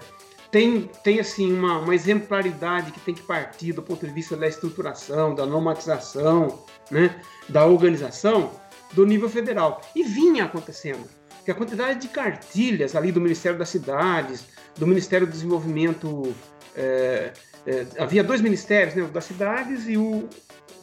[0.54, 4.46] tem, tem assim, uma, uma exemplaridade que tem que partir do ponto de vista da
[4.46, 6.62] estruturação, da normatização,
[6.92, 8.52] né, da organização,
[8.92, 9.80] do nível federal.
[9.96, 11.08] E vinha acontecendo.
[11.44, 14.44] Que a quantidade de cartilhas ali do Ministério das Cidades,
[14.78, 16.32] do Ministério do Desenvolvimento.
[16.76, 17.32] É,
[17.66, 20.28] é, havia dois ministérios, né, o das cidades e o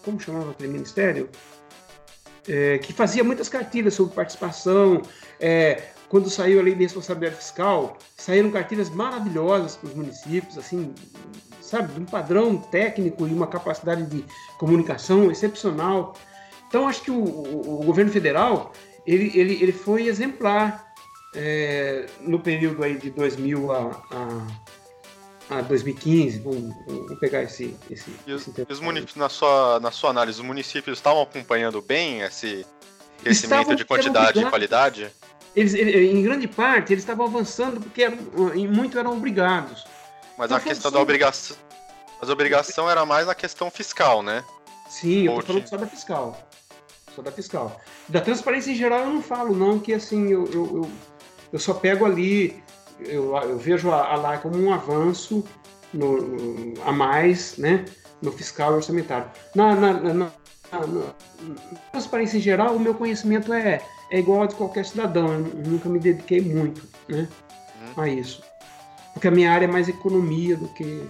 [0.04, 1.30] como chamava aquele ministério?
[2.46, 5.02] É, que fazia muitas cartilhas sobre participação.
[5.40, 10.94] É, quando saiu a lei de responsabilidade fiscal, saíram cartilhas maravilhosas para os municípios, assim,
[11.62, 14.26] sabe, de um padrão técnico e uma capacidade de
[14.60, 16.14] comunicação excepcional.
[16.68, 18.74] Então, acho que o, o, o governo federal
[19.08, 20.86] ele, ele, ele foi exemplar
[21.34, 24.72] é, no período aí de 2000 a, a
[25.50, 27.76] a 2015, vamos, vamos pegar esse.
[27.90, 31.82] esse, e os, esse os municípios, na sua, na sua análise, os municípios estavam acompanhando
[31.82, 32.66] bem esse
[33.22, 35.12] crescimento de quantidade e qualidade?
[35.56, 38.18] Eles, em grande parte, eles estavam avançando porque eram,
[38.70, 39.86] muito eram obrigados.
[40.38, 41.58] Mas então, a questão da obrigação.
[42.20, 44.44] Mas a obrigação era mais na questão fiscal, né?
[44.90, 46.48] Sim, eu tô falando só da fiscal.
[47.16, 47.82] Só da fiscal.
[48.08, 50.92] Da transparência em geral eu não falo, não, que assim, eu, eu, eu,
[51.52, 52.64] eu só pego ali
[53.06, 55.44] eu, eu vejo a, a LAI como um avanço
[55.94, 57.86] no, a mais né,
[58.22, 59.30] no fiscal e orçamentário.
[59.56, 60.32] Na, na, na, na,
[60.72, 61.14] na
[61.92, 65.34] transparência em geral, o meu conhecimento é, é igual ao de qualquer cidadão.
[65.34, 67.28] Eu nunca me dediquei muito né,
[67.98, 68.04] uhum.
[68.04, 68.44] a isso.
[69.14, 71.10] Porque a minha área é mais economia do que,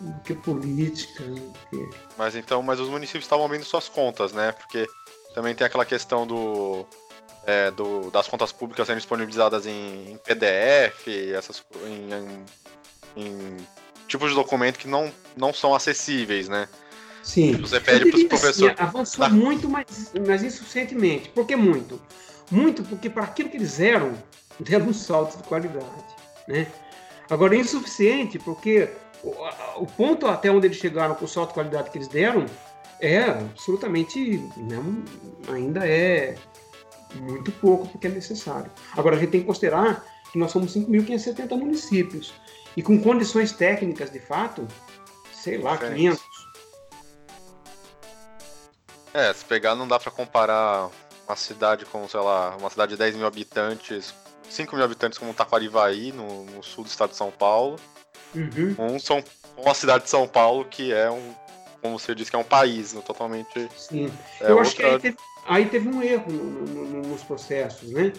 [0.00, 1.22] do que política.
[1.24, 1.90] Do que...
[2.18, 4.52] Mas então, mas os municípios estavam vendo suas contas, né?
[4.52, 4.86] Porque
[5.34, 6.84] também tem aquela questão do
[7.46, 13.56] é, do, das contas públicas sendo disponibilizadas em, em PDF, essas em, em, em,
[14.06, 16.68] tipos de documento que não, não são acessíveis, né?
[17.22, 17.52] Sim.
[17.58, 18.74] Você pede para os professores.
[18.74, 21.28] Assim, avançou muito, mas, mas insuficientemente.
[21.30, 22.00] Por que muito?
[22.50, 24.12] Muito porque para aquilo que eles eram,
[24.58, 25.86] deram um salto de qualidade.
[26.48, 26.66] Né?
[27.30, 28.88] Agora, é insuficiente porque
[29.22, 29.32] o,
[29.76, 32.46] o ponto até onde eles chegaram com o salto de qualidade que eles deram
[33.00, 34.38] é absolutamente.
[34.56, 34.82] Né,
[35.48, 36.36] ainda é
[37.14, 38.70] muito pouco porque é necessário.
[38.96, 42.32] Agora, a gente tem que considerar que nós somos 5.570 municípios
[42.76, 44.66] e com condições técnicas, de fato,
[45.32, 46.31] sei lá, 500.
[49.14, 50.88] É, se pegar não dá para comparar
[51.26, 54.14] uma cidade com, sei lá, uma cidade de 10 mil habitantes,
[54.48, 57.76] 5 mil habitantes como Taquarivaí, no, no sul do estado de São Paulo,
[58.34, 58.74] uhum.
[58.74, 59.22] com, São,
[59.54, 61.34] com a cidade de São Paulo, que é um,
[61.80, 63.68] como você disse, que é um país né, totalmente...
[63.76, 64.62] Sim, é eu outra...
[64.62, 68.12] acho que aí teve, Aí teve um erro no, no, nos processos, né?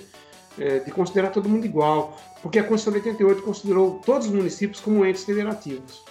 [0.57, 4.79] É, de considerar todo mundo igual, porque a Constituição de 88 considerou todos os municípios
[4.79, 6.03] como entes federativos.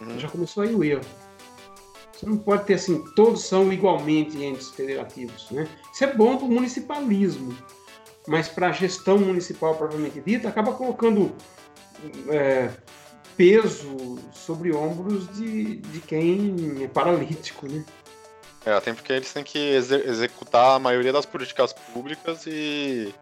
[0.00, 0.18] Uhum.
[0.20, 1.04] Já começou aí o erro.
[2.22, 5.66] Você não pode ter assim, todos são igualmente entes federativos, né?
[5.92, 7.52] Isso é bom para o municipalismo,
[8.28, 11.34] mas para a gestão municipal propriamente dita, acaba colocando
[12.28, 12.70] é,
[13.36, 17.84] peso sobre ombros de, de quem é paralítico, né?
[18.64, 23.12] É, até porque eles têm que exe executar a maioria das políticas públicas e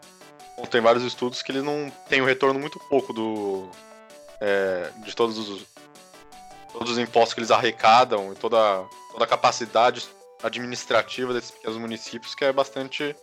[0.58, 3.66] bom, tem vários estudos que eles não têm um retorno muito pouco do
[4.42, 5.66] é, de todos os
[6.72, 10.08] todos os impostos que eles arrecadam e toda, toda a capacidade
[10.42, 13.14] administrativa desses pequenos municípios, que é bastante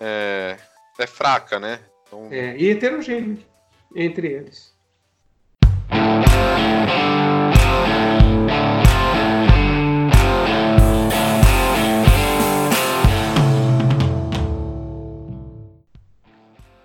[0.00, 0.56] é,
[0.98, 1.80] é fraca, né?
[2.06, 2.28] Então...
[2.30, 3.38] É, e heterogênea
[3.94, 4.74] entre eles.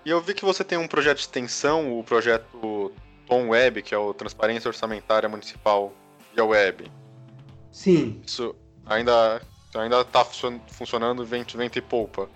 [0.04, 2.92] E eu vi que você tem um projeto de extensão, o projeto
[3.30, 5.92] Tom Web, que é o Transparência Orçamentária Municipal
[6.34, 6.90] via Web.
[7.70, 8.20] Sim.
[8.26, 9.40] Isso ainda
[9.72, 12.28] ainda está funcionando vento, vento e poupa?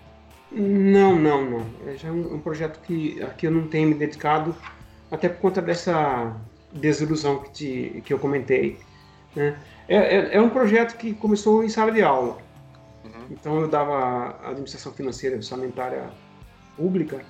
[0.49, 1.65] Não, não, não.
[1.85, 4.55] É já um, um projeto que aqui eu não tenho me dedicado,
[5.11, 6.33] até por conta dessa
[6.71, 8.79] desilusão que, te, que eu comentei.
[9.35, 9.59] Né?
[9.89, 12.37] É, é, é, um projeto que começou em sala de aula.
[13.03, 13.27] Uhum.
[13.31, 16.09] Então eu dava administração financeira orçamentária
[16.77, 17.21] pública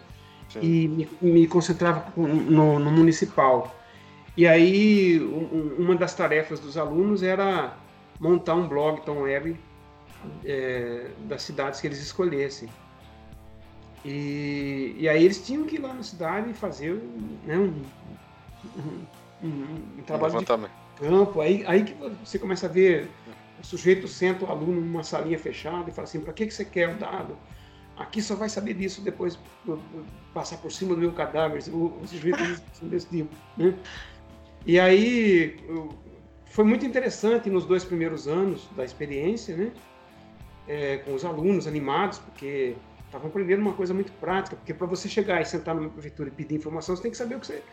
[0.49, 0.59] Sim.
[0.61, 3.75] e me, me concentrava no, no, municipal.
[4.37, 7.77] E aí um, uma das tarefas dos alunos era
[8.19, 9.57] montar um blog Tom Web
[10.43, 12.69] é, das cidades que eles escolhessem.
[14.03, 16.93] E, e aí eles tinham que ir lá na cidade e fazer
[17.43, 17.81] né, um,
[18.77, 19.05] um,
[19.43, 20.45] um, um trabalho de
[20.97, 21.41] campo.
[21.41, 23.09] Aí, aí que você começa a ver
[23.59, 26.63] o sujeito senta o aluno numa salinha fechada e fala assim, para que, que você
[26.63, 27.35] quer o dado?
[27.97, 29.39] Aqui só vai saber disso depois
[30.33, 32.37] passar por cima do meu cadáver, o sujeito
[32.81, 33.33] desse tipo.
[33.57, 33.73] Né?
[34.65, 35.57] E aí
[36.45, 39.71] foi muito interessante nos dois primeiros anos da experiência, né?
[40.67, 45.07] É, com os alunos animados, porque estavam aprendendo uma coisa muito prática, porque para você
[45.07, 47.63] chegar e sentar numa prefeitura e pedir informação, você tem que saber o que você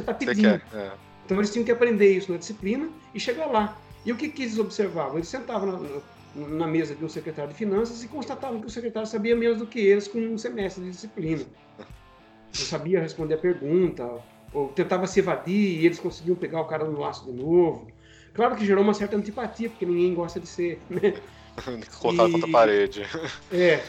[0.00, 0.60] está pedindo.
[0.74, 0.92] É.
[1.24, 3.78] Então eles tinham que aprender isso na disciplina e chegar lá.
[4.04, 5.16] E o que, que eles observavam?
[5.16, 6.00] Eles sentavam na,
[6.34, 9.66] na, mesa de um secretário de finanças e constatavam que o secretário sabia menos do
[9.66, 11.44] que eles com um semestre de disciplina.
[11.78, 14.20] Não sabia responder a pergunta,
[14.52, 17.86] ou tentava se evadir e eles conseguiam pegar o cara no laço de novo.
[18.34, 20.80] Claro que gerou uma certa antipatia, porque ninguém gosta de ser.
[20.88, 21.14] Né?
[22.00, 22.32] Colocar e...
[22.32, 23.02] contra a parede.
[23.50, 23.82] É,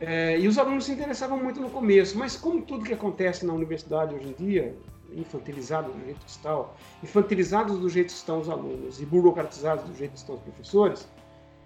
[0.00, 3.52] é, e os alunos se interessavam muito no começo, mas como tudo que acontece na
[3.52, 4.76] universidade hoje em dia,
[5.12, 6.70] infantilizado do jeito que estão,
[7.02, 11.08] infantilizados do jeito que estão os alunos e burocratizados do jeito que estão os professores,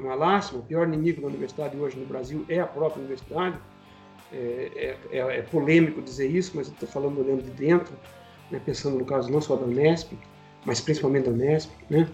[0.02, 3.56] uma lástima, o pior inimigo da universidade hoje no Brasil é a própria universidade,
[4.32, 7.94] é, é, é, é polêmico dizer isso, mas eu estou falando olhando de dentro,
[8.50, 10.12] né, pensando no caso não só da Unesp,
[10.64, 12.08] mas principalmente da Unesp, né?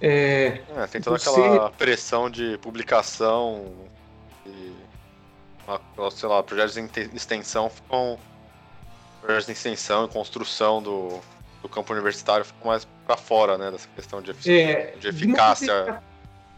[0.00, 3.72] É, é tem toda aquela pressão de publicação
[4.44, 4.74] e,
[6.12, 8.18] sei lá, projetos de extensão ficam
[9.20, 11.20] projetos de extensão e construção do,
[11.62, 16.02] do campo universitário ficam mais para fora, né, dessa questão de, efic é, de eficácia.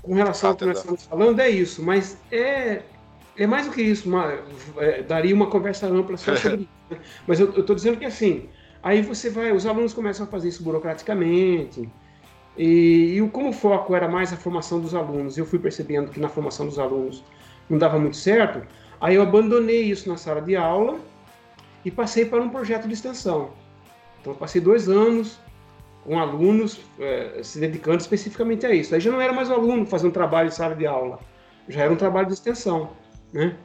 [0.06, 2.82] Com relação ao que nós estamos falando, é isso, mas é,
[3.36, 4.38] é mais do que isso, uma,
[4.78, 6.68] é, daria uma conversa ampla só sobre isso.
[6.88, 6.98] Né?
[7.26, 8.48] Mas eu estou dizendo que assim,
[8.84, 11.88] aí você vai, os alunos começam a fazer isso burocraticamente,
[12.56, 16.20] e, e como o foco era mais a formação dos alunos, eu fui percebendo que
[16.20, 17.24] na formação dos alunos
[17.68, 18.64] não dava muito certo,
[19.00, 21.00] aí eu abandonei isso na sala de aula
[21.84, 23.50] e passei para um projeto de extensão.
[24.20, 25.36] Então, eu passei dois anos
[26.06, 28.94] com alunos é, se dedicando especificamente a isso.
[28.94, 31.18] Aí já não era mais um aluno fazendo trabalho em sala de aula,
[31.68, 32.90] já era um trabalho de extensão.
[33.32, 33.56] Né?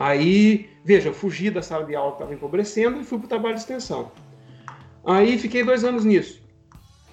[0.00, 3.28] Aí, veja, eu fugi da sala de aula que estava empobrecendo e fui para o
[3.28, 4.10] trabalho de extensão.
[5.04, 6.42] Aí fiquei dois anos nisso.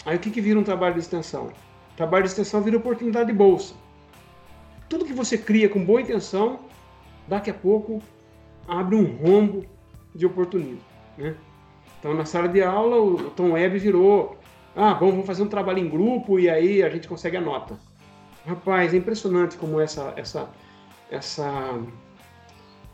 [0.05, 1.51] Aí o que, que vira um trabalho de extensão?
[1.97, 3.73] Trabalho de extensão vira oportunidade de bolsa.
[4.87, 6.61] Tudo que você cria com boa intenção,
[7.27, 8.01] daqui a pouco
[8.65, 9.65] abre um rombo
[10.15, 10.81] de oportunismo.
[11.17, 11.35] Né?
[11.99, 14.38] Então, na sala de aula, o Tom Web virou:
[14.75, 17.77] ah, bom, vamos fazer um trabalho em grupo e aí a gente consegue a nota.
[18.45, 20.49] Rapaz, é impressionante como essa, essa,
[21.11, 21.79] essa,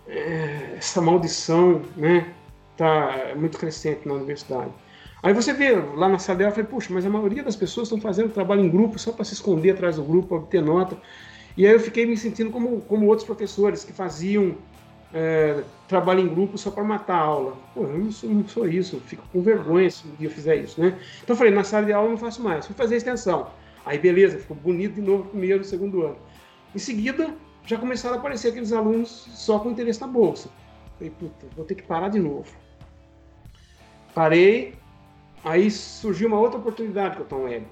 [0.07, 2.33] é, essa maldição né,
[2.75, 4.71] tá muito crescente na universidade.
[5.21, 7.88] Aí você vê lá na sala dela, eu falei, puxa, mas a maioria das pessoas
[7.88, 10.97] estão fazendo trabalho em grupo só para se esconder atrás do grupo, obter nota.
[11.57, 14.55] E aí eu fiquei me sentindo como, como outros professores que faziam
[15.15, 17.58] é, trabalho em grupo só para matar a aula.
[17.73, 20.58] Pô, eu não sou, não sou isso, fico com vergonha se um dia eu fizer
[20.58, 20.99] isso, né?
[21.23, 23.47] Então eu falei, na sala de aula eu não faço mais, fui fazer extensão.
[23.86, 26.17] Aí beleza, ficou bonito de novo no primeiro, segundo ano.
[26.75, 27.34] Em seguida,
[27.65, 30.49] já começaram a aparecer aqueles alunos só com interesse na bolsa.
[30.99, 32.51] Falei, puta, vou ter que parar de novo.
[34.13, 34.75] Parei,
[35.45, 37.67] Aí surgiu uma outra oportunidade com o Tom Web.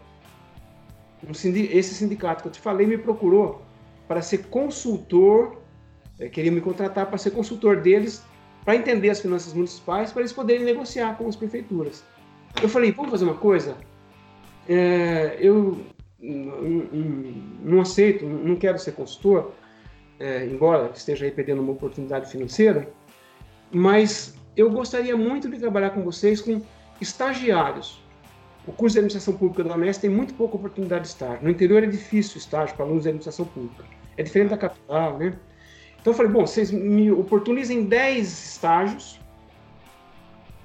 [1.27, 3.63] Um sindicato, esse sindicato que eu te falei me procurou
[4.07, 5.57] para ser consultor,
[6.19, 8.23] é, queria me contratar para ser consultor deles,
[8.63, 12.03] para entender as finanças municipais, para eles poderem negociar com as prefeituras.
[12.61, 13.75] Eu falei, vamos fazer uma coisa?
[14.67, 15.77] É, eu
[16.21, 19.51] não aceito, não quero ser consultor,
[20.19, 22.89] é, embora esteja aí perdendo uma oportunidade financeira,
[23.71, 26.61] mas eu gostaria muito de trabalhar com vocês com
[27.01, 28.01] Estagiários.
[28.65, 31.43] O curso de administração pública da Unesp tem muito pouca oportunidade de estágio.
[31.43, 33.83] No interior é difícil estágio para alunos de administração pública.
[34.15, 35.33] É diferente da capital, né?
[36.03, 39.21] Então eu falei, bom, vocês me oportunizem 10 estágios,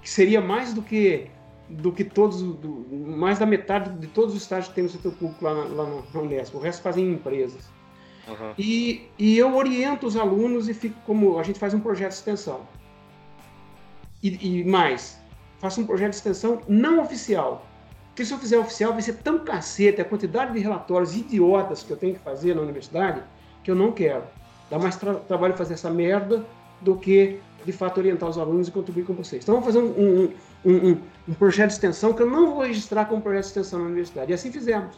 [0.02, 1.30] que seria mais do que
[1.68, 5.12] do que todos, do, mais da metade de todos os estágios que tem no setor
[5.12, 6.56] público lá na, lá na Unesp.
[6.56, 7.70] O resto fazem em empresas.
[8.26, 8.54] Uhum.
[8.58, 12.16] E, e eu oriento os alunos e fico como a gente faz um projeto de
[12.16, 12.62] extensão.
[14.20, 15.20] E, e mais,
[15.60, 17.64] faça um projeto de extensão não oficial.
[18.08, 21.92] Porque se eu fizer oficial, vai ser tão cacete a quantidade de relatórios idiotas que
[21.92, 23.22] eu tenho que fazer na universidade
[23.62, 24.24] que eu não quero.
[24.70, 26.44] Dá mais tra trabalho fazer essa merda
[26.80, 29.42] do que, de fato, orientar os alunos e contribuir com vocês.
[29.42, 30.32] Então, vamos fazer um,
[30.64, 33.78] um, um, um projeto de extensão que eu não vou registrar como projeto de extensão
[33.80, 34.30] na universidade.
[34.30, 34.96] E assim fizemos.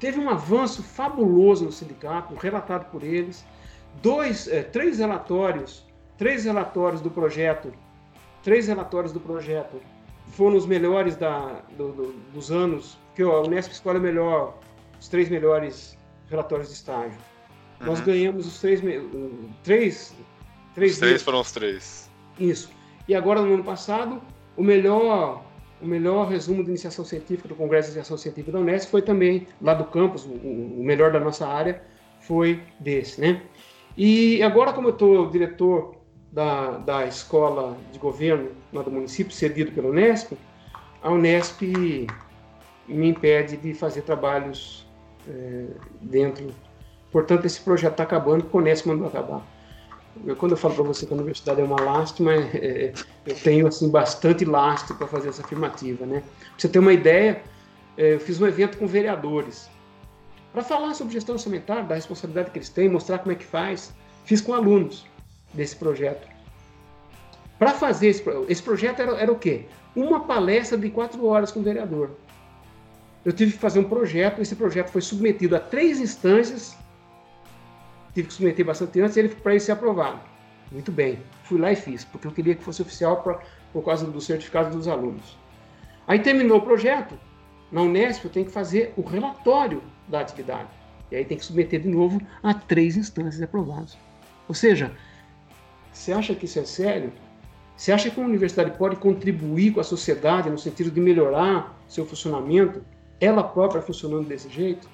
[0.00, 3.44] Teve um avanço fabuloso no sindicato, relatado por eles.
[4.00, 5.84] Dois, é, três relatórios,
[6.16, 7.72] três relatórios do projeto,
[8.42, 9.80] três relatórios do projeto
[10.28, 14.56] foram os melhores da, do, do, dos anos, que a Unesp escolhe melhor,
[15.00, 17.18] os três melhores relatórios de estágio.
[17.80, 17.86] Uhum.
[17.86, 18.80] Nós ganhamos os três,
[19.62, 20.14] três,
[20.74, 20.92] três.
[20.92, 22.10] Os três foram os três.
[22.38, 22.70] Isso.
[23.06, 24.20] E agora, no ano passado,
[24.56, 25.44] o melhor
[25.80, 29.46] o melhor resumo de iniciação científica do Congresso de Iniciação Científica da Unesp foi também
[29.62, 31.80] lá do campus, o, o melhor da nossa área
[32.20, 33.42] foi desse, né?
[33.96, 35.96] E agora, como eu estou diretor
[36.32, 40.32] da, da escola de governo lá do município, cedido pela Unesp,
[41.02, 41.62] a Unesp
[42.86, 44.86] me impede de fazer trabalhos
[45.28, 45.66] é,
[46.00, 46.50] dentro.
[47.10, 49.42] Portanto, esse projeto está acabando, a Unesp mandou acabar.
[50.26, 52.92] Eu, quando eu falo para você que a universidade é uma lástima, é, é,
[53.26, 56.22] eu tenho assim bastante lastro para fazer essa afirmativa, né?
[56.56, 57.42] Você ter uma ideia,
[57.96, 59.70] é, eu fiz um evento com vereadores
[60.52, 63.92] para falar sobre gestão orçamentária, da responsabilidade que eles têm, mostrar como é que faz.
[64.24, 65.06] Fiz com alunos
[65.54, 66.26] desse projeto.
[67.58, 69.66] Para fazer esse, esse projeto era, era o quê?
[69.94, 72.10] Uma palestra de quatro horas com o vereador.
[73.24, 76.76] Eu tive que fazer um projeto, esse projeto foi submetido a três instâncias
[78.18, 80.20] tive que submeter bastante antes ele para ele ser aprovado.
[80.72, 83.40] Muito bem, fui lá e fiz, porque eu queria que fosse oficial pra,
[83.72, 85.38] por causa do certificado dos alunos.
[86.06, 87.18] Aí terminou o projeto,
[87.70, 90.68] na Unesp eu tenho que fazer o relatório da atividade.
[91.10, 93.96] E aí tem que submeter de novo a três instâncias aprovadas.
[94.46, 94.92] Ou seja,
[95.92, 97.12] você acha que isso é sério?
[97.76, 102.04] Você acha que uma universidade pode contribuir com a sociedade no sentido de melhorar seu
[102.04, 102.82] funcionamento,
[103.20, 104.88] ela própria funcionando desse jeito?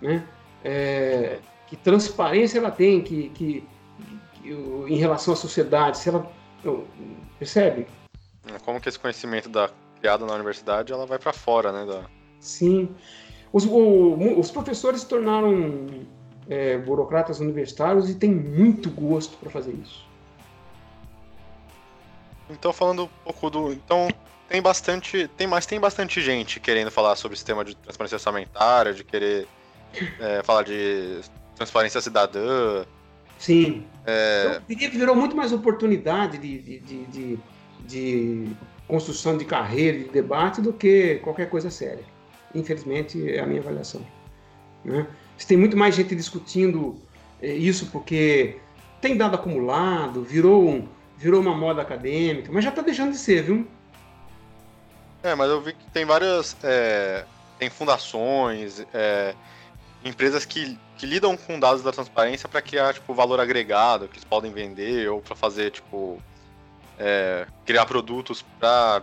[0.00, 0.24] Né?
[0.64, 3.64] É, que transparência ela tem que, que,
[4.34, 4.50] que,
[4.88, 6.30] em relação à sociedade, se ela
[7.38, 7.86] percebe?
[8.64, 11.84] Como que esse conhecimento da criado na universidade ela vai para fora, né?
[11.84, 12.04] Da...
[12.40, 12.94] Sim,
[13.52, 15.86] os, o, os professores se tornaram
[16.48, 20.06] é, burocratas universitários e têm muito gosto para fazer isso.
[22.50, 24.08] Então falando um pouco do, então
[24.48, 28.94] tem bastante, tem mais tem bastante gente querendo falar sobre o sistema de transparência orçamentária,
[28.94, 29.46] de querer
[30.20, 31.20] é, falar de
[31.58, 32.84] transparência cidadã.
[33.38, 33.84] Sim.
[34.06, 34.56] É...
[34.56, 37.38] Eu diria que virou muito mais oportunidade de, de, de, de,
[37.86, 38.48] de
[38.86, 42.04] construção de carreira, de debate, do que qualquer coisa séria.
[42.54, 44.04] Infelizmente, é a minha avaliação.
[44.84, 45.06] Né?
[45.36, 46.96] Você tem muito mais gente discutindo
[47.42, 48.56] é, isso porque
[49.00, 53.42] tem dado acumulado, virou, um, virou uma moda acadêmica, mas já está deixando de ser,
[53.42, 53.66] viu?
[55.22, 56.56] É, mas eu vi que tem várias.
[56.62, 57.24] É,
[57.58, 59.34] tem fundações, é,
[60.04, 64.24] empresas que, que lidam com dados da transparência para criar tipo valor agregado que eles
[64.24, 66.22] podem vender ou para fazer tipo
[66.98, 69.02] é, criar produtos para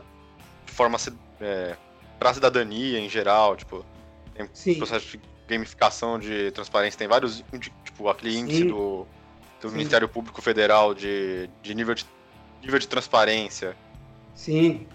[0.66, 0.98] forma
[1.42, 1.76] é,
[2.18, 3.86] para cidadania em geral tipo
[4.34, 4.76] tem Sim.
[4.76, 7.44] processo de gamificação de transparência tem vários
[7.84, 9.06] tipo aquele índice do,
[9.62, 12.06] do Ministério Público Federal de, de nível de
[12.62, 13.76] nível de transparência
[14.34, 14.88] Sim.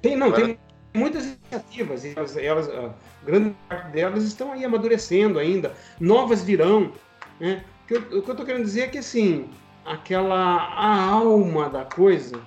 [0.00, 0.58] Tem, não, tem
[0.96, 2.90] muitas iniciativas, e elas, elas, a
[3.24, 6.92] grande parte delas estão aí amadurecendo ainda, novas virão.
[7.38, 7.64] Né?
[7.84, 9.48] O que eu estou querendo dizer é que, assim,
[9.84, 12.40] aquela a alma da coisa,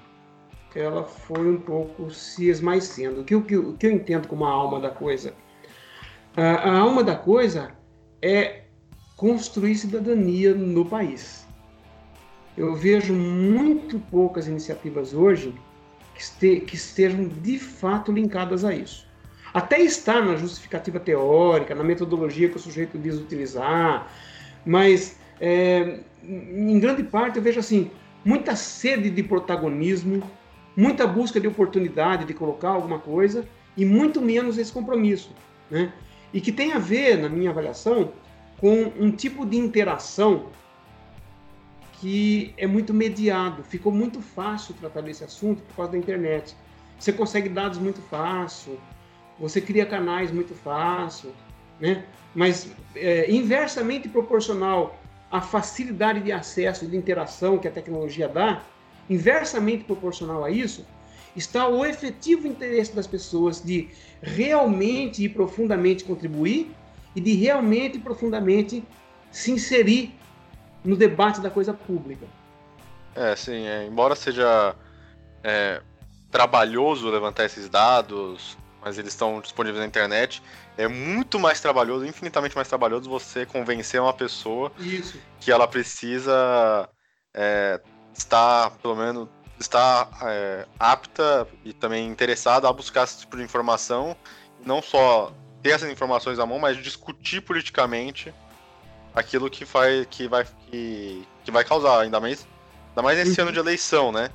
[0.75, 3.21] ela foi um pouco se esmaecendo.
[3.21, 5.33] O que, o que, o que eu entendo como a alma da coisa?
[6.35, 7.71] A, a alma da coisa
[8.21, 8.63] é
[9.15, 11.47] construir cidadania no país.
[12.57, 15.53] Eu vejo muito poucas iniciativas hoje
[16.19, 19.07] que, este, que estejam de fato linkadas a isso.
[19.53, 24.11] Até está na justificativa teórica, na metodologia que o sujeito diz utilizar,
[24.65, 27.89] mas é, em grande parte eu vejo assim
[28.23, 30.21] muita sede de protagonismo,
[30.75, 35.31] muita busca de oportunidade de colocar alguma coisa e muito menos esse compromisso,
[35.71, 35.91] né?
[36.31, 38.11] E que tem a ver, na minha avaliação,
[38.57, 40.47] com um tipo de interação
[41.99, 43.63] que é muito mediado.
[43.63, 46.55] Ficou muito fácil tratar desse assunto por causa da internet.
[46.97, 48.79] Você consegue dados muito fácil,
[49.37, 51.31] você cria canais muito fácil,
[51.79, 52.05] né?
[52.35, 54.99] Mas é, inversamente proporcional
[55.31, 58.61] à facilidade de acesso e de interação que a tecnologia dá,
[59.09, 60.85] inversamente proporcional a isso,
[61.35, 63.89] está o efetivo interesse das pessoas de
[64.21, 66.71] realmente e profundamente contribuir
[67.15, 68.83] e de realmente e profundamente
[69.31, 70.18] se inserir
[70.83, 72.25] no debate da coisa pública.
[73.15, 74.75] É, sim, é, embora seja
[75.43, 75.81] é,
[76.31, 80.41] trabalhoso levantar esses dados, mas eles estão disponíveis na internet.
[80.77, 85.19] É muito mais trabalhoso, infinitamente mais trabalhoso você convencer uma pessoa Isso.
[85.39, 86.87] que ela precisa
[87.33, 87.79] é,
[88.13, 89.27] estar, pelo menos,
[89.59, 94.15] estar é, apta e também interessada a buscar esse tipo de informação.
[94.65, 98.33] Não só ter essas informações à mão, mas discutir politicamente
[99.13, 102.47] aquilo que vai, que vai, que, que vai causar, ainda mais,
[102.89, 103.47] ainda mais nesse uhum.
[103.47, 104.29] ano de eleição, né?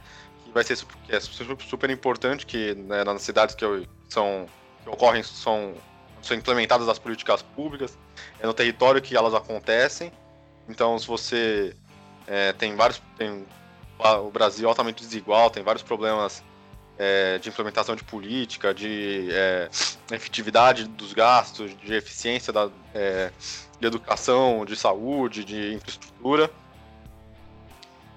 [0.45, 3.65] Que vai ser que é super importante que né, nas cidades que
[4.09, 4.47] são
[4.83, 5.75] que ocorrem são
[6.23, 7.99] são implementadas as políticas públicas,
[8.41, 10.11] é no território que elas acontecem.
[10.69, 11.77] Então, se você
[12.27, 13.45] é, tem vários tem
[13.99, 16.43] o Brasil é altamente desigual, tem vários problemas
[16.99, 19.69] é, de implementação de política, de é,
[20.13, 23.31] efetividade dos gastos, de eficiência da, é,
[23.79, 26.51] de educação, de saúde, de infraestrutura.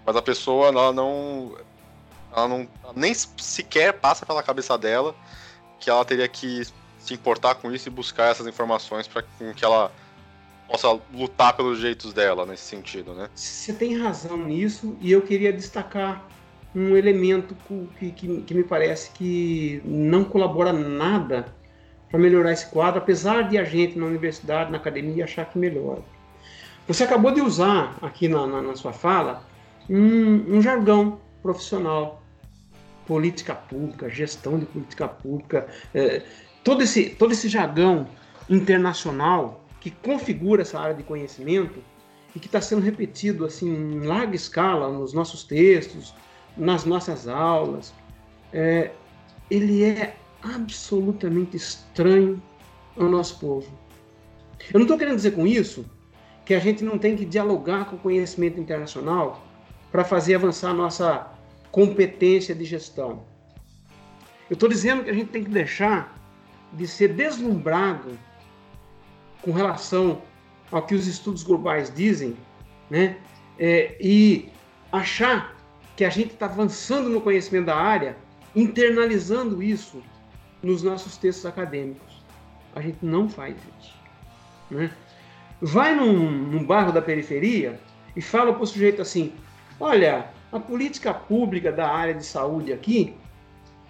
[0.06, 1.58] Mas a pessoa ela não,
[2.32, 5.14] ela não nem sequer passa pela cabeça dela
[5.80, 6.64] que ela teria que
[7.00, 9.24] se importar com isso e buscar essas informações para
[9.54, 9.92] que ela
[10.68, 13.30] possa lutar pelos jeitos dela nesse sentido, né?
[13.34, 16.28] Você tem razão nisso e eu queria destacar
[16.78, 17.56] um elemento
[17.98, 21.48] que, que, que me parece que não colabora nada
[22.08, 26.04] para melhorar esse quadro, apesar de a gente na universidade, na academia, achar que melhora.
[26.88, 29.44] Você acabou de usar aqui na, na, na sua fala
[29.90, 32.22] um, um, jargão profissional,
[33.08, 36.22] política pública, gestão de política pública, é,
[36.64, 38.08] todo, esse, todo esse jargão
[38.48, 41.84] internacional que configura essa área de conhecimento
[42.36, 46.14] e que está sendo repetido assim em larga escala nos nossos textos,
[46.58, 47.94] nas nossas aulas,
[48.52, 48.92] é,
[49.50, 52.42] ele é absolutamente estranho
[52.98, 53.70] ao nosso povo.
[54.74, 55.86] Eu não estou querendo dizer com isso
[56.46, 59.46] que a gente não tem que dialogar com o conhecimento internacional
[59.92, 61.28] para fazer avançar a nossa
[61.72, 63.24] competência de gestão.
[64.50, 66.16] Eu estou dizendo que a gente tem que deixar
[66.74, 68.18] de ser deslumbrado
[69.42, 70.22] com relação
[70.72, 72.36] ao que os estudos globais dizem,
[72.90, 73.18] né?
[73.60, 74.50] É, e
[74.92, 75.57] achar
[75.98, 78.16] que a gente está avançando no conhecimento da área,
[78.56, 80.02] internalizando isso
[80.62, 82.24] nos nossos textos acadêmicos.
[82.76, 83.96] A gente não faz isso.
[84.70, 84.92] Né?
[85.60, 87.80] Vai num, num bairro da periferia
[88.16, 89.34] e fala para o sujeito assim:
[89.80, 93.16] olha, a política pública da área de saúde aqui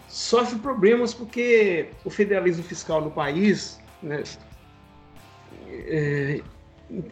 [0.07, 4.23] sofre problemas porque o federalismo fiscal no país, né,
[5.69, 6.41] é,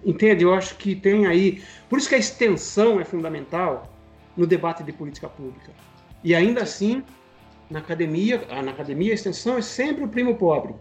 [0.06, 0.46] entende?
[0.46, 1.62] Eu acho que tem aí.
[1.90, 3.92] Por isso que a extensão é fundamental
[4.36, 5.72] no debate de política pública.
[6.24, 7.04] E ainda assim,
[7.70, 10.76] na academia, na academia a extensão é sempre o primo pobre.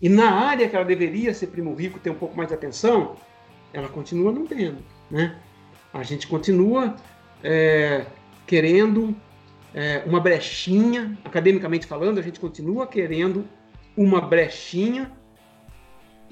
[0.00, 3.16] E na área que ela deveria ser primo rico, ter um pouco mais de atenção,
[3.72, 4.78] ela continua não tendo,
[5.10, 5.36] né?
[5.92, 6.96] A gente continua
[7.42, 8.06] é,
[8.46, 9.14] querendo
[9.74, 13.44] é, uma brechinha, academicamente falando, a gente continua querendo
[13.96, 15.10] uma brechinha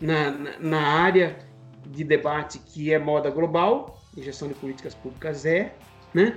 [0.00, 1.38] na, na, na área
[1.86, 5.74] de debate que é moda global, e gestão de políticas públicas é,
[6.14, 6.36] né?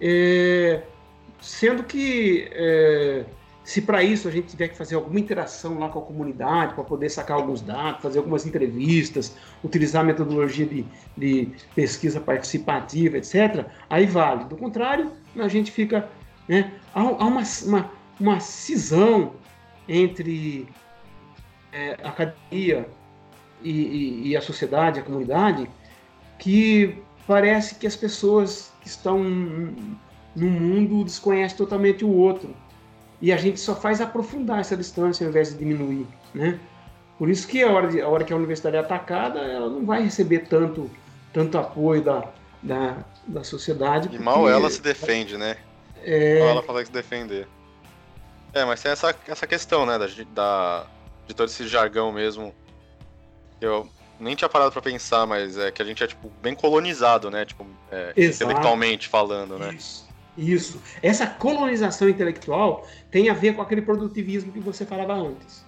[0.00, 0.82] É,
[1.40, 3.24] sendo que é,
[3.68, 6.82] se para isso a gente tiver que fazer alguma interação lá com a comunidade para
[6.82, 13.66] poder sacar alguns dados, fazer algumas entrevistas, utilizar a metodologia de, de pesquisa participativa, etc.,
[13.90, 14.44] aí vale.
[14.44, 16.08] Do contrário, a gente fica.
[16.48, 19.34] Né, há, há uma, uma, uma cisão
[19.86, 20.66] entre
[21.70, 22.88] é, a academia
[23.62, 25.68] e, e, e a sociedade, a comunidade,
[26.38, 26.96] que
[27.26, 32.54] parece que as pessoas que estão no mundo desconhecem totalmente o outro.
[33.20, 36.58] E a gente só faz aprofundar essa distância ao invés de diminuir, né?
[37.18, 39.84] Por isso que a hora, de, a hora que a universidade é atacada, ela não
[39.84, 40.88] vai receber tanto,
[41.32, 42.28] tanto apoio da,
[42.62, 44.14] da, da sociedade.
[44.14, 45.56] E mal ela se defende, né?
[46.02, 46.38] É...
[46.38, 47.48] Mal ela fala que se defender.
[48.54, 50.86] É, mas tem essa, essa questão, né, da, da,
[51.26, 52.54] de todo esse jargão mesmo.
[53.60, 53.88] Eu,
[54.20, 57.44] nem tinha parado para pensar, mas é que a gente é tipo bem colonizado, né?
[57.44, 59.74] Tipo, é, intelectualmente falando, né?
[59.74, 60.08] Isso.
[60.36, 60.80] Isso.
[61.02, 65.66] Essa colonização intelectual tem a ver com aquele produtivismo que você falava antes.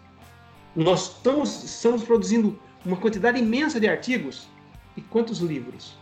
[0.76, 4.48] Nós estamos, estamos produzindo uma quantidade imensa de artigos
[4.96, 5.98] e quantos livros?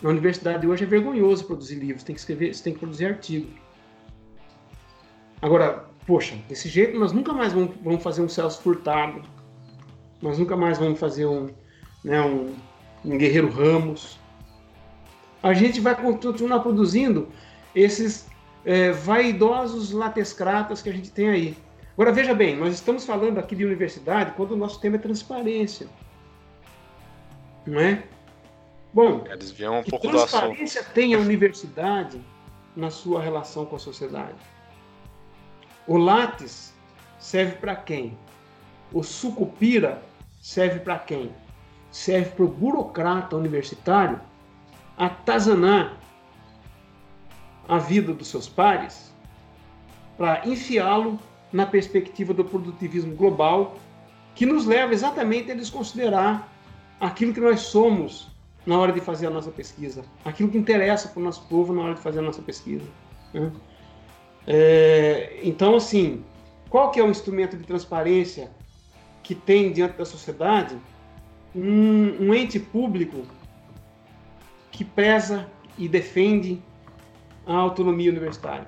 [0.00, 3.48] Na universidade hoje é vergonhoso produzir livros, tem que escrever, você tem que produzir artigo.
[5.42, 9.22] Agora, poxa, desse jeito nós nunca mais vamos, vamos fazer um Celso Furtado,
[10.22, 11.48] nós nunca mais vamos fazer um,
[12.04, 12.54] né, um,
[13.04, 14.18] um Guerreiro Ramos.
[15.42, 17.28] A gente vai continuar produzindo
[17.74, 18.26] esses
[18.64, 21.56] é, vaidosos latescratas que a gente tem aí.
[21.92, 25.88] Agora veja bem, nós estamos falando aqui de universidade quando o nosso tema é transparência.
[27.66, 28.04] Não é?
[28.92, 32.20] Bom, é, desviam um pouco transparência tem a universidade
[32.74, 34.38] na sua relação com a sociedade.
[35.86, 36.72] O látis
[37.18, 38.16] serve para quem?
[38.92, 40.02] O sucupira
[40.40, 41.32] serve para quem?
[41.90, 44.20] Serve para o burocrata universitário
[44.96, 45.96] atazanar
[47.68, 49.12] a vida dos seus pares
[50.16, 51.18] para enfiá-lo
[51.52, 53.76] na perspectiva do produtivismo global,
[54.34, 56.48] que nos leva exatamente a desconsiderar
[57.00, 58.28] aquilo que nós somos
[58.66, 61.82] na hora de fazer a nossa pesquisa, aquilo que interessa para o nosso povo na
[61.82, 62.84] hora de fazer a nossa pesquisa.
[63.32, 63.50] Né?
[64.46, 66.24] É, então, assim,
[66.68, 68.50] qual que é o instrumento de transparência
[69.22, 70.76] que tem diante da sociedade
[71.54, 73.26] um, um ente público
[74.70, 76.62] que preza e defende
[77.46, 78.66] a autonomia universitária?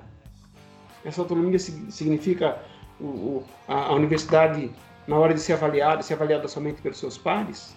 [1.03, 2.61] Essa autonomia significa
[2.99, 4.71] o, o, a, a universidade,
[5.07, 7.75] na hora de ser avaliada, ser avaliada somente pelos seus pares?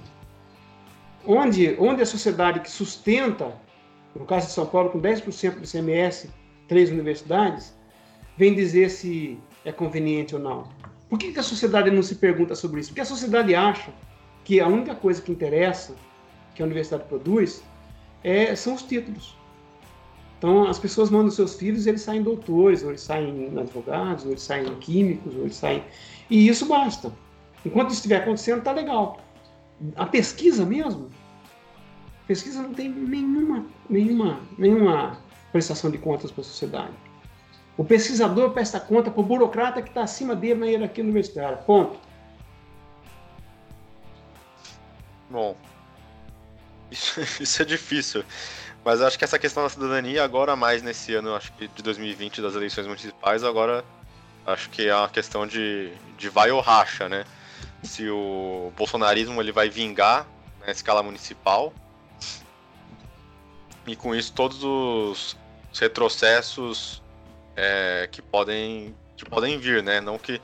[1.27, 3.53] onde, onde a sociedade que sustenta,
[4.15, 6.29] no caso de São Paulo, com 10% do CMS,
[6.69, 7.75] três universidades,
[8.37, 10.69] vem dizer se é conveniente ou não.
[11.09, 12.91] Por que, que a sociedade não se pergunta sobre isso?
[12.91, 13.93] Porque a sociedade acha
[14.45, 15.95] que a única coisa que interessa,
[16.55, 17.63] que a universidade produz,
[18.23, 19.37] é, são os títulos.
[20.39, 24.43] Então, as pessoas mandam seus filhos, eles saem doutores, ou eles saem advogados, ou eles
[24.43, 25.83] saem químicos, ou eles saem.
[26.29, 27.11] E isso basta.
[27.65, 29.21] Enquanto isso estiver acontecendo, tá legal.
[29.97, 31.09] A pesquisa mesmo,
[32.25, 35.19] a pesquisa não tem nenhuma, nenhuma, nenhuma
[35.51, 36.93] prestação de contas para a sociedade.
[37.77, 41.57] O pesquisador presta conta para o burocrata que está acima dele na hierarquia universitária.
[41.57, 41.99] Ponto.
[45.35, 45.57] Bom,
[46.93, 48.25] isso, isso é difícil.
[48.85, 52.41] Mas acho que essa questão da cidadania, agora mais nesse ano, acho que de 2020,
[52.41, 53.85] das eleições municipais, agora
[54.47, 57.25] acho que é uma questão de, de vai ou racha, né?
[57.83, 60.25] se o bolsonarismo ele vai vingar
[60.65, 61.73] na escala municipal
[63.87, 65.37] e com isso todos os
[65.79, 67.03] retrocessos
[67.57, 70.01] é, que podem que podem vir, né?
[70.01, 70.41] Não que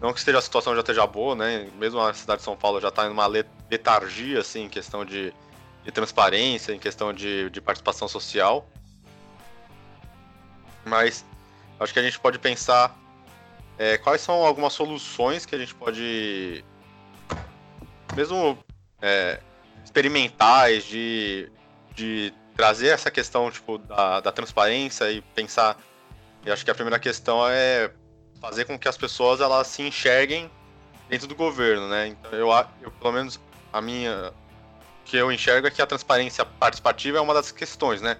[0.00, 1.68] não que esteja a situação já esteja boa, né?
[1.76, 5.32] Mesmo a cidade de São Paulo já está em uma letargia, assim, em questão de,
[5.84, 8.68] de transparência, em questão de, de participação social.
[10.84, 11.24] Mas
[11.80, 12.96] acho que a gente pode pensar
[13.78, 16.64] é, quais são algumas soluções que a gente pode,
[18.14, 18.58] mesmo
[19.00, 19.40] é,
[19.82, 21.50] experimentais, de,
[21.94, 25.78] de trazer essa questão tipo, da, da transparência e pensar.
[26.44, 27.90] Eu acho que a primeira questão é
[28.40, 30.50] fazer com que as pessoas elas se enxerguem
[31.08, 32.08] dentro do governo, né?
[32.08, 32.48] Então eu,
[32.82, 33.40] eu pelo menos
[33.72, 34.32] a minha
[35.04, 38.18] que eu enxergo é que a transparência participativa é uma das questões, né?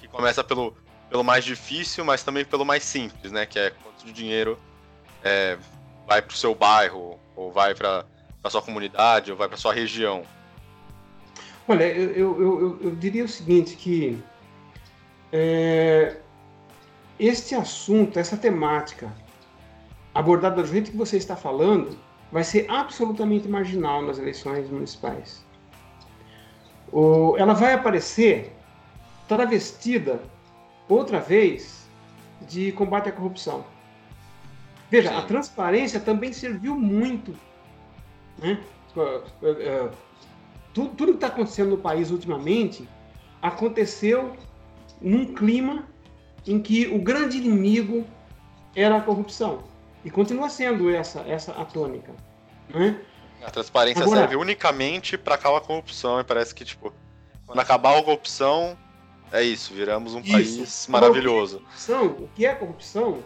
[0.00, 0.76] Que começa pelo,
[1.08, 3.44] pelo mais difícil, mas também pelo mais simples, né?
[3.46, 4.58] Que é quanto de dinheiro
[5.24, 5.58] é,
[6.06, 8.04] vai para o seu bairro, ou vai para
[8.42, 10.22] a sua comunidade, ou vai para sua região?
[11.66, 14.20] Olha, eu, eu, eu, eu, diria o seguinte, que
[15.32, 16.16] é,
[17.18, 19.12] este assunto, essa temática,
[20.14, 21.96] abordada do jeito que você está falando,
[22.30, 25.44] vai ser absolutamente marginal nas eleições municipais.
[26.92, 28.52] O, ela vai aparecer
[29.28, 30.20] travestida,
[30.88, 31.88] outra vez,
[32.48, 33.64] de combate à corrupção.
[34.90, 35.16] Veja, Sim.
[35.16, 37.34] a transparência também serviu muito.
[38.38, 38.60] Né?
[40.74, 42.88] Tudo, tudo que está acontecendo no país ultimamente
[43.40, 44.36] aconteceu
[45.00, 45.86] num clima
[46.46, 48.04] em que o grande inimigo
[48.74, 49.62] era a corrupção.
[50.04, 52.12] E continua sendo essa, essa a tônica.
[52.68, 52.98] Né?
[53.42, 56.20] A transparência Agora, serve unicamente para acabar a corrupção.
[56.20, 56.92] E parece que, tipo,
[57.46, 58.76] quando acabar a corrupção,
[59.32, 60.32] é isso, viramos um isso.
[60.32, 61.56] país maravilhoso.
[61.56, 63.18] A corrupção, o que é corrupção,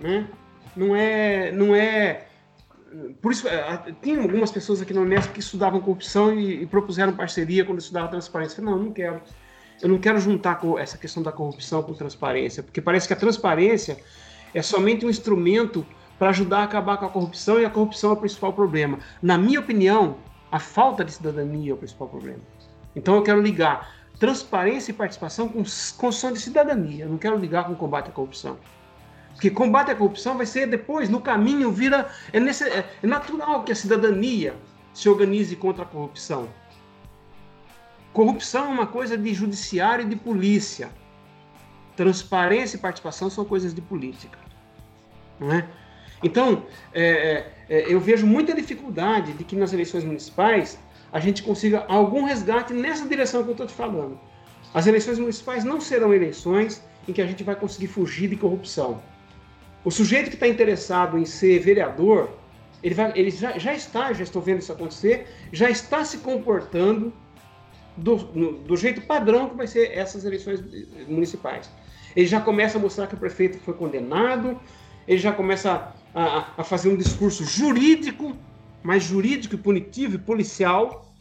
[0.00, 0.28] né?
[0.76, 2.26] não é, não é
[3.20, 7.14] por isso, é, tem algumas pessoas aqui na Unesp que estudavam corrupção e, e propuseram
[7.14, 8.60] parceria quando estudavam transparência.
[8.60, 9.20] Eu não, não quero.
[9.80, 13.98] Eu não quero juntar essa questão da corrupção com transparência, porque parece que a transparência
[14.54, 15.84] é somente um instrumento
[16.22, 19.00] para ajudar a acabar com a corrupção e a corrupção é o principal problema.
[19.20, 20.18] Na minha opinião,
[20.52, 22.38] a falta de cidadania é o principal problema.
[22.94, 27.06] Então eu quero ligar transparência e participação com construção de cidadania.
[27.06, 28.56] Eu não quero ligar com combate à corrupção.
[29.32, 32.08] Porque combate à corrupção vai ser depois, no caminho, vira.
[32.32, 34.54] É, nesse, é, é natural que a cidadania
[34.94, 36.48] se organize contra a corrupção.
[38.12, 40.88] Corrupção é uma coisa de judiciário e de polícia.
[41.96, 44.38] Transparência e participação são coisas de política.
[45.40, 45.81] Não é?
[46.22, 50.78] Então, é, é, é, eu vejo muita dificuldade de que nas eleições municipais
[51.12, 54.18] a gente consiga algum resgate nessa direção que eu estou te falando.
[54.72, 59.02] As eleições municipais não serão eleições em que a gente vai conseguir fugir de corrupção.
[59.84, 62.30] O sujeito que está interessado em ser vereador,
[62.82, 67.12] ele, vai, ele já, já, está, já estou vendo isso acontecer, já está se comportando
[67.96, 70.62] do, no, do jeito padrão que vai ser essas eleições
[71.08, 71.70] municipais.
[72.14, 74.58] Ele já começa a mostrar que o prefeito foi condenado,
[75.06, 78.36] ele já começa a, a fazer um discurso jurídico,
[78.82, 81.12] mais jurídico e punitivo e policial.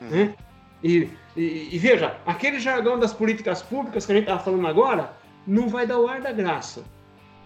[0.00, 0.08] Uhum.
[0.08, 0.34] Né?
[0.82, 5.12] E, e, e, veja, aquele jargão das políticas públicas que a gente estava falando agora
[5.46, 6.82] não vai dar o ar da graça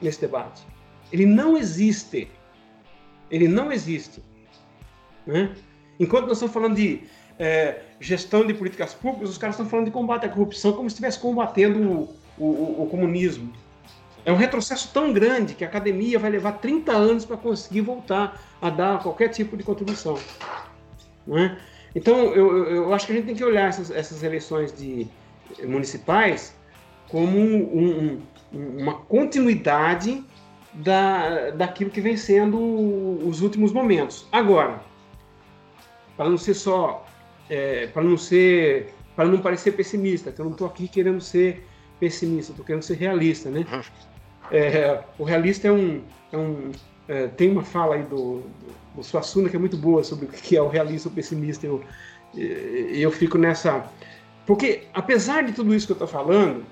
[0.00, 0.62] nesse debate.
[1.12, 2.28] Ele não existe.
[3.30, 4.22] Ele não existe.
[5.26, 5.54] Né?
[5.98, 7.02] Enquanto nós estamos falando de
[7.38, 10.94] é, gestão de políticas públicas, os caras estão falando de combate à corrupção como se
[10.94, 13.52] estivesse combatendo o, o, o, comunismo.
[14.26, 18.42] É um retrocesso tão grande que a academia vai levar 30 anos para conseguir voltar
[18.60, 20.18] a dar qualquer tipo de contribuição.
[21.24, 21.56] Né?
[21.94, 25.06] Então, eu, eu acho que a gente tem que olhar essas, essas eleições de,
[25.62, 26.56] municipais
[27.08, 28.20] como um,
[28.52, 30.24] um, uma continuidade
[30.74, 32.58] da, daquilo que vem sendo
[33.24, 34.26] os últimos momentos.
[34.32, 34.80] Agora,
[36.16, 37.06] para não ser só,
[37.48, 41.64] é, para não ser, para não parecer pessimista, que eu não estou aqui querendo ser
[42.00, 43.64] pessimista, estou querendo ser realista, né?
[44.50, 46.72] É, o realista é um, é um
[47.08, 50.28] é, tem uma fala aí do, do, do Suassuna que é muito boa sobre o
[50.28, 51.66] que é o realista ou pessimista.
[51.66, 51.84] Eu,
[52.34, 53.88] eu fico nessa.
[54.44, 56.64] Porque, apesar de tudo isso que eu estou falando,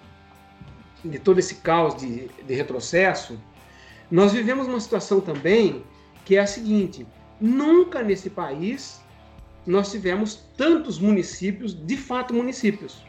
[1.05, 3.39] de todo esse caos de, de retrocesso,
[4.11, 5.83] nós vivemos uma situação também
[6.25, 7.07] que é a seguinte:
[7.41, 9.03] nunca nesse país
[9.66, 13.03] nós tivemos tantos municípios, de fato municípios.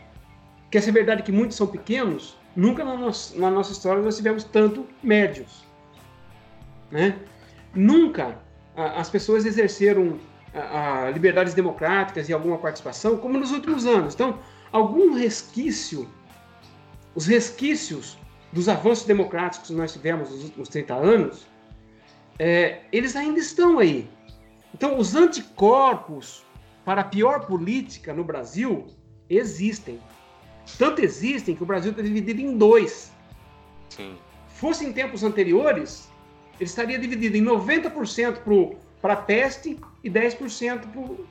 [0.71, 4.43] Que é verdade que muitos são pequenos, nunca na nossa, na nossa história nós tivemos
[4.43, 5.65] tanto médios.
[6.91, 7.17] Né?
[7.73, 8.37] Nunca
[8.75, 10.19] a, as pessoas exerceram
[10.53, 14.13] a, a liberdades democráticas e alguma participação como nos últimos anos.
[14.13, 14.39] Então,
[14.71, 16.09] algum resquício,
[17.13, 18.17] os resquícios
[18.51, 21.47] dos avanços democráticos que nós tivemos nos últimos 30 anos,
[22.39, 24.09] é, eles ainda estão aí.
[24.73, 26.45] Então, os anticorpos
[26.83, 28.87] para a pior política no Brasil
[29.29, 29.99] existem.
[30.77, 33.11] Tanto existem que o Brasil está dividido em dois.
[33.89, 34.17] Sim.
[34.49, 36.09] Fosse em tempos anteriores,
[36.59, 41.25] ele estaria dividido em 90% para a peste e 10% para.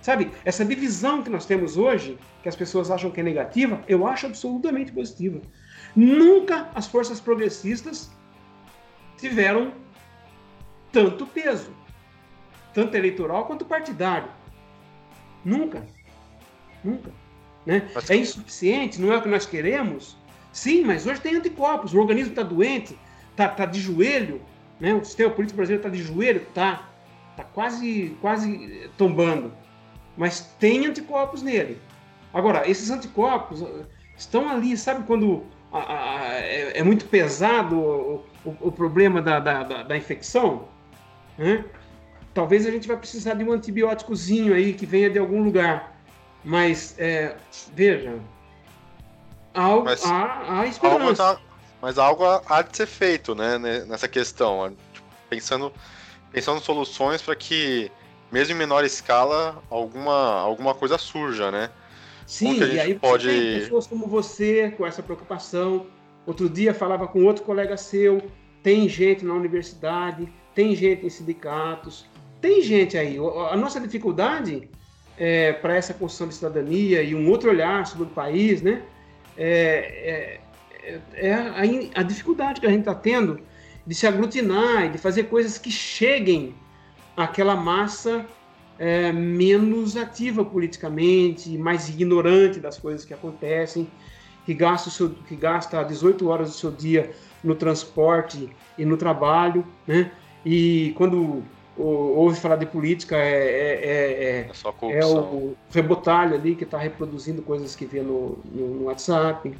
[0.00, 4.06] Sabe, essa divisão que nós temos hoje, que as pessoas acham que é negativa, eu
[4.06, 5.40] acho absolutamente positiva.
[5.94, 8.10] Nunca as forças progressistas
[9.16, 9.72] tiveram
[10.92, 11.72] tanto peso,
[12.72, 14.30] tanto eleitoral quanto partidário.
[15.44, 15.84] Nunca.
[16.82, 17.10] Nunca.
[17.68, 17.86] Né?
[18.08, 20.16] É insuficiente, não é o que nós queremos?
[20.50, 22.98] Sim, mas hoje tem anticorpos, o organismo está doente,
[23.30, 24.40] está tá de joelho,
[24.80, 24.94] né?
[24.94, 26.88] o sistema político brasileiro está de joelho, está
[27.36, 29.52] tá quase, quase tombando.
[30.16, 31.78] Mas tem anticorpos nele.
[32.32, 33.84] Agora, esses anticorpos uh,
[34.16, 39.40] estão ali, sabe quando a, a, é, é, muito pesado o, o, o problema da,
[39.40, 40.68] da, da, da infecção?
[41.36, 41.62] Né?
[42.32, 45.97] Talvez a gente vai precisar de um antibióticozinho aí que venha de algum lugar.
[46.48, 47.36] Mas, é,
[47.74, 48.18] veja,
[49.52, 51.22] algo, mas, há, há esperança.
[51.22, 51.40] Algo tá,
[51.82, 54.74] mas algo há de ser feito né, nessa questão.
[54.94, 55.70] Tipo, pensando,
[56.32, 57.92] pensando soluções para que,
[58.32, 61.68] mesmo em menor escala, alguma, alguma coisa surja, né?
[62.26, 63.28] Sim, e aí pode...
[63.28, 65.84] tem pessoas como você com essa preocupação.
[66.24, 68.22] Outro dia falava com outro colega seu,
[68.62, 72.06] tem gente na universidade, tem gente em sindicatos,
[72.40, 73.18] tem gente aí.
[73.50, 74.70] A nossa dificuldade
[75.18, 78.82] é, para essa construção de cidadania e um outro olhar sobre o país, né?
[79.36, 80.40] É,
[80.82, 83.40] é, é a, a, dificuldade que a gente está tendo
[83.86, 86.54] de se aglutinar e de fazer coisas que cheguem
[87.16, 88.24] àquela massa
[88.78, 93.88] é, menos ativa politicamente, mais ignorante das coisas que acontecem,
[94.46, 97.10] que gasta, seu, que gasta 18 horas do seu dia
[97.42, 100.10] no transporte e no trabalho, né?
[100.44, 101.42] E quando
[101.82, 104.50] ouve falar de política é, é, é,
[104.92, 109.56] é, é o rebotalho ali que está reproduzindo coisas que vê no, no, no WhatsApp.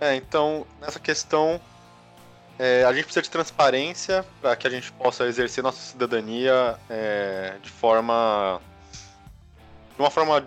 [0.00, 1.60] É, então, nessa questão
[2.58, 7.54] é, a gente precisa de transparência para que a gente possa exercer nossa cidadania é,
[7.62, 8.60] de forma.
[9.94, 10.46] de uma forma.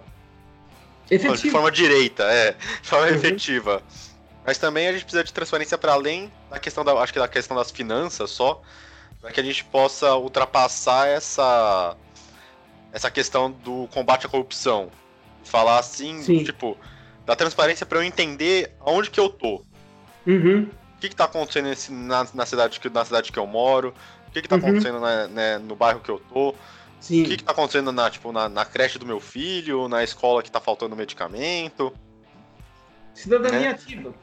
[1.09, 1.37] Efetiva.
[1.37, 2.51] De forma direita, é.
[2.81, 3.13] De forma uhum.
[3.13, 3.81] efetiva.
[4.45, 6.93] Mas também a gente precisa de transparência para além da questão da.
[6.93, 8.61] Acho que da questão das finanças só.
[9.21, 11.95] Para que a gente possa ultrapassar essa.
[12.91, 14.89] essa questão do combate à corrupção.
[15.43, 16.43] Falar assim, Sim.
[16.43, 16.77] tipo,
[17.25, 19.63] da transparência para eu entender aonde que eu tô.
[20.27, 23.93] Uhum o que está acontecendo nesse, na, na, cidade que, na cidade que eu moro,
[24.27, 24.61] o que está uhum.
[24.61, 26.53] acontecendo na, né, no bairro que eu tô,
[26.99, 27.23] Sim.
[27.23, 30.49] o que está acontecendo na, tipo, na, na, creche do meu filho, na escola que
[30.49, 31.93] está faltando medicamento.
[33.13, 33.67] Cidadania né?
[33.69, 34.13] ativa.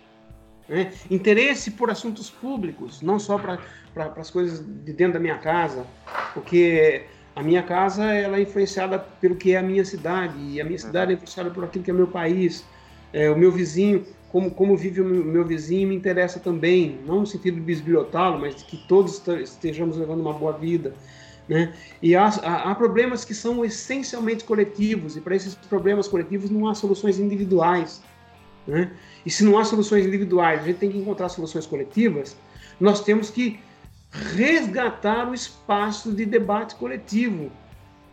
[0.69, 0.93] Né?
[1.11, 3.59] Interesse por assuntos públicos, não só para
[3.95, 5.87] pra, as coisas de dentro da minha casa,
[6.35, 7.05] porque
[7.35, 10.79] a minha casa ela é influenciada pelo que é a minha cidade, e a minha
[10.79, 12.65] cidade é influenciada por aquilo que é meu país.
[13.13, 14.05] É, o meu vizinho
[14.37, 18.57] como, como vive o meu vizinho me interessa também, não no sentido de bisbilhotá-lo, mas
[18.57, 20.93] de que todos estejamos levando uma boa vida.
[21.49, 21.73] Né?
[22.03, 26.69] E há, há, há, problemas que são essencialmente coletivos, e para esses problemas coletivos não
[26.69, 28.03] há soluções individuais.
[28.67, 28.91] Né?
[29.25, 32.37] E se não há soluções individuais, a gente tem que encontrar soluções coletivas,
[32.81, 33.59] nós temos que
[34.35, 37.51] resgatar o espaço de debate coletivo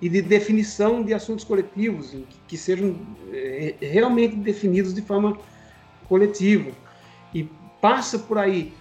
[0.02, 2.16] e de definição de assuntos coletivos,
[2.48, 3.00] que, sejam
[3.32, 5.38] é, realmente definidos de forma
[6.08, 6.72] coletiva.
[7.34, 7.50] E
[7.80, 8.74] passa por aí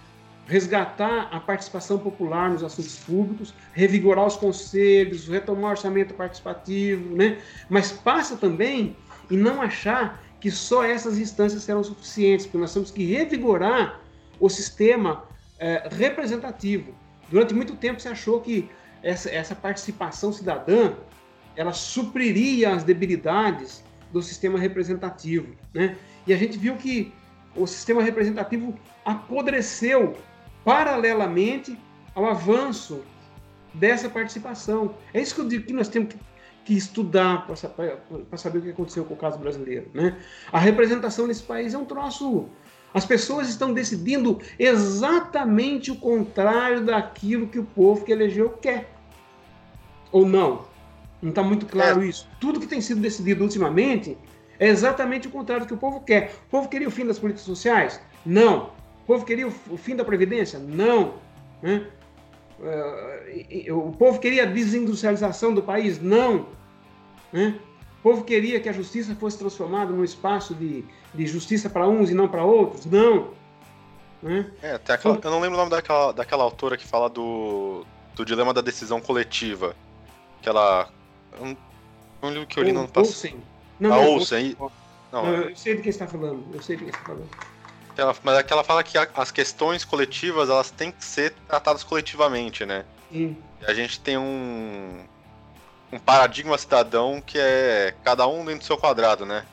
[0.45, 7.39] resgatar a participação popular nos assuntos públicos, revigorar os conselhos, retomar o orçamento participativo, né?
[7.69, 8.95] mas passa também
[9.31, 14.01] em não achar que só essas instâncias serão suficientes, porque nós temos que revigorar
[14.41, 15.23] o sistema
[15.57, 16.93] é, representativo.
[17.29, 18.69] Durante muito tempo se achou que
[19.01, 20.95] essa, essa participação cidadã
[21.55, 25.95] ela supriria as debilidades do sistema representativo, né?
[26.27, 27.13] E a gente viu que
[27.55, 30.17] o sistema representativo apodreceu
[30.65, 31.79] paralelamente
[32.13, 33.01] ao avanço
[33.73, 34.93] dessa participação.
[35.13, 36.19] É isso que eu digo que nós temos que,
[36.63, 37.55] que estudar para
[38.37, 39.89] saber o que aconteceu com o caso brasileiro.
[39.93, 40.17] Né?
[40.51, 42.47] A representação nesse país é um troço.
[42.93, 48.93] As pessoas estão decidindo exatamente o contrário daquilo que o povo que elegeu quer.
[50.11, 50.65] Ou não?
[51.21, 52.07] Não está muito claro é.
[52.07, 52.27] isso.
[52.39, 54.17] Tudo que tem sido decidido ultimamente
[54.59, 56.35] é exatamente o contrário do que o povo quer.
[56.47, 57.99] O povo queria o fim das políticas sociais?
[58.25, 58.71] Não.
[59.03, 60.59] O povo queria o fim da Previdência?
[60.59, 61.15] Não.
[61.61, 61.87] Né?
[62.59, 66.01] Uh, o povo queria a desindustrialização do país?
[66.01, 66.47] Não.
[67.31, 67.59] Né?
[67.99, 70.83] O povo queria que a justiça fosse transformada num espaço de,
[71.13, 72.85] de justiça para uns e não para outros?
[72.85, 73.29] Não.
[74.21, 74.49] Né?
[74.61, 77.85] É, aquela, eu não lembro o nome daquela, daquela autora que fala do,
[78.15, 79.75] do dilema da decisão coletiva.
[80.41, 80.89] Que ela.
[81.39, 81.57] Eu
[82.21, 83.35] não, lembro que eu li no ano passado.
[83.79, 84.55] Não, a não, Olsen.
[85.11, 86.43] Não, não, eu sei do que você está falando.
[86.53, 87.29] Eu sei do que você está falando.
[87.95, 91.33] Ela, mas é que ela fala que a, as questões coletivas elas têm que ser
[91.47, 92.85] tratadas coletivamente, né?
[93.11, 93.37] Sim.
[93.61, 95.05] E a gente tem um,
[95.91, 99.45] um paradigma cidadão que é cada um dentro do seu quadrado, né?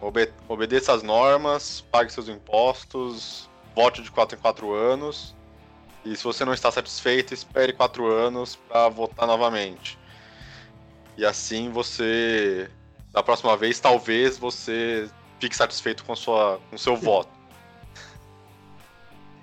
[0.00, 5.34] Obe, obedeça as normas, pague seus impostos, vote de 4 em 4 anos.
[6.04, 9.98] E se você não está satisfeito, espere 4 anos para votar novamente.
[11.16, 12.68] E assim você,
[13.12, 15.08] da próxima vez, talvez você
[15.40, 17.30] fique satisfeito com sua com seu voto.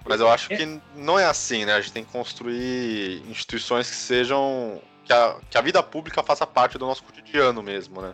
[0.08, 0.58] Mas eu acho é.
[0.58, 1.74] que não é assim, né?
[1.74, 4.82] A gente tem que construir instituições que sejam.
[5.06, 8.14] que a, que a vida pública faça parte do nosso cotidiano mesmo, né?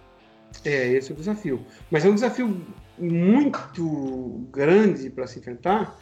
[0.66, 1.66] É, esse é o desafio.
[1.90, 2.66] Mas é um desafio
[2.98, 5.96] muito grande para se enfrentar,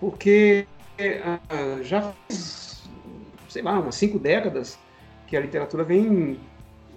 [0.00, 0.66] porque
[0.98, 2.84] uh, já faz,
[3.48, 4.78] sei lá, umas cinco décadas
[5.26, 6.40] que a literatura vem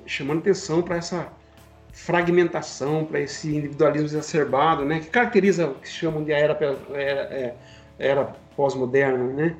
[0.05, 1.31] chamando atenção para essa
[1.91, 6.57] fragmentação, para esse individualismo exacerbado, né, que caracteriza o que chamam de a era,
[6.93, 7.55] era, é,
[7.99, 9.55] era pós-moderna, né?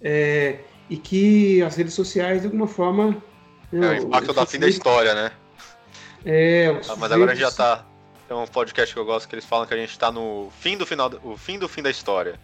[0.00, 0.58] É,
[0.88, 3.16] e que as redes sociais, de alguma forma.
[3.72, 5.32] Né, é, o impacto da fim da história, né?
[6.24, 7.86] É, ah, mas agora a gente já tá.
[8.28, 10.76] Tem um podcast que eu gosto que eles falam que a gente tá no fim
[10.76, 12.38] do final, o fim do fim da história.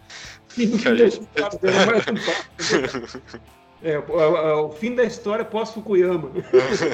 [0.49, 1.27] Fim do fim da gente...
[3.81, 6.29] é, o, o, fim da história pós-Fukuyama.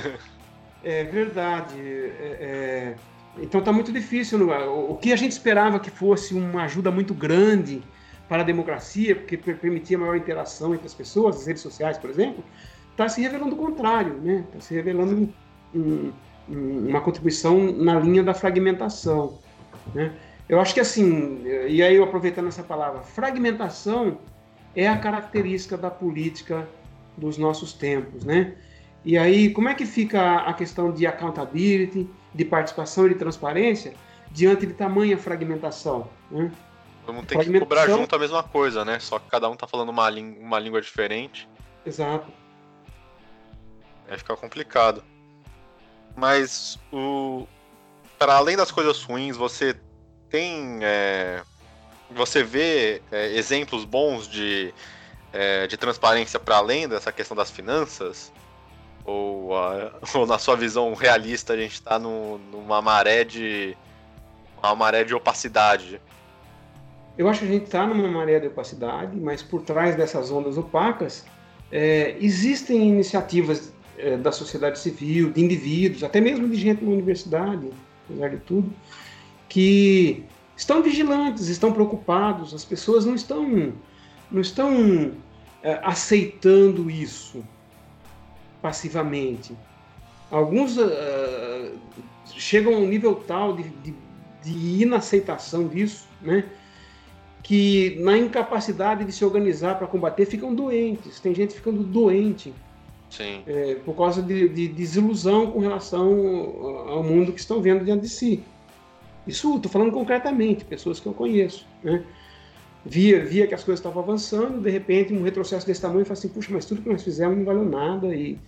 [0.84, 1.80] é verdade.
[1.80, 2.96] É, é...
[3.40, 4.48] Então tá muito difícil.
[4.70, 7.82] O que a gente esperava que fosse uma ajuda muito grande
[8.28, 12.44] para a democracia, porque permitia maior interação entre as pessoas, as redes sociais, por exemplo,
[12.92, 14.46] está se revelando o contrário, né?
[14.48, 15.32] Está se revelando
[15.76, 16.12] um,
[16.50, 19.40] um, uma contribuição na linha da fragmentação,
[19.94, 20.14] né?
[20.48, 24.18] Eu acho que assim, e aí eu aproveitando essa palavra, fragmentação
[24.76, 26.68] é a característica da política
[27.18, 28.54] dos nossos tempos, né?
[29.06, 33.94] E aí, como é que fica a questão de accountability, de participação e de transparência
[34.32, 36.08] diante de tamanha fragmentação?
[36.32, 36.50] Né?
[37.06, 39.00] Todo mundo tem que cobrar junto a mesma coisa, né?
[39.00, 41.50] Só que cada um tá falando uma, uma língua diferente.
[41.86, 42.32] Exato.
[44.08, 45.04] Aí fica complicado.
[46.16, 47.48] Mas o.
[48.18, 49.76] Para além das coisas ruins, você
[50.30, 50.80] tem.
[50.82, 51.42] É...
[52.12, 54.74] Você vê é, exemplos bons de,
[55.32, 58.32] é, de transparência para além dessa questão das finanças?
[59.04, 59.92] Ou, a...
[60.14, 63.76] ou na sua visão realista a gente está numa maré de.
[64.58, 66.00] uma maré de opacidade?
[67.18, 70.58] Eu acho que a gente está numa maré de opacidade, mas por trás dessas ondas
[70.58, 71.26] opacas
[71.72, 77.70] é, existem iniciativas é, da sociedade civil, de indivíduos, até mesmo de gente na universidade,
[78.06, 78.74] apesar de tudo,
[79.48, 80.24] que
[80.56, 82.54] estão vigilantes, estão preocupados.
[82.54, 83.74] As pessoas não estão,
[84.32, 85.12] não estão
[85.62, 87.44] é, aceitando isso
[88.62, 89.56] passivamente.
[90.32, 91.78] Alguns uh,
[92.26, 93.94] chegam a um nível tal de, de
[94.44, 96.44] de inaceitação disso, né?
[97.44, 101.20] Que na incapacidade de se organizar para combater ficam doentes.
[101.20, 102.54] Tem gente ficando doente
[103.46, 106.10] é, por causa de, de, desilusão com relação
[106.88, 108.44] ao mundo que estão vendo diante de si.
[109.28, 111.68] Isso estou falando concretamente, pessoas que eu conheço.
[111.84, 112.04] Né?
[112.86, 116.18] Via, via que as coisas estavam avançando, de repente um retrocesso desse tamanho e fala
[116.18, 118.16] assim, puxa, mas tudo que nós fizemos não valeu nada.
[118.16, 118.40] E,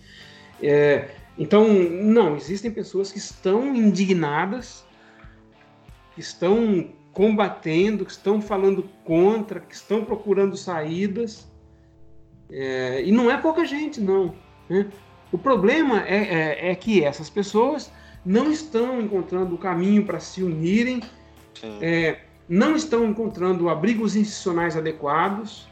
[0.62, 4.84] é, então, não, existem pessoas que estão indignadas,
[6.14, 11.50] que estão combatendo, que estão falando contra, que estão procurando saídas.
[12.50, 14.34] É, e não é pouca gente, não.
[14.68, 14.86] Né?
[15.32, 17.90] O problema é, é, é, que essas pessoas
[18.22, 21.00] não estão encontrando o caminho para se unirem,
[21.80, 25.66] é, não estão encontrando abrigos institucionais adequados,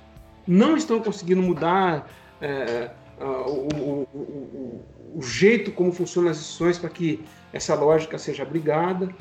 [0.46, 2.08] não estão conseguindo mudar
[2.40, 2.90] é,
[3.20, 4.84] o, o, o,
[5.16, 7.22] o, jeito como funcionam as instituições para que
[7.52, 9.14] essa lógica seja abrigada.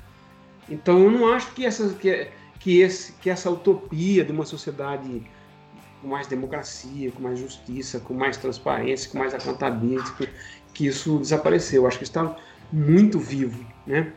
[0.70, 2.28] Então, eu não acho que essa, que,
[2.60, 5.24] que, esse, que essa utopia de uma sociedade
[6.02, 10.30] com mais democracia, com mais justiça, com mais transparência, com mais accountability,
[10.74, 11.84] que isso desapareceu.
[11.84, 12.36] Eu acho que está
[12.72, 14.12] muito vivo, né?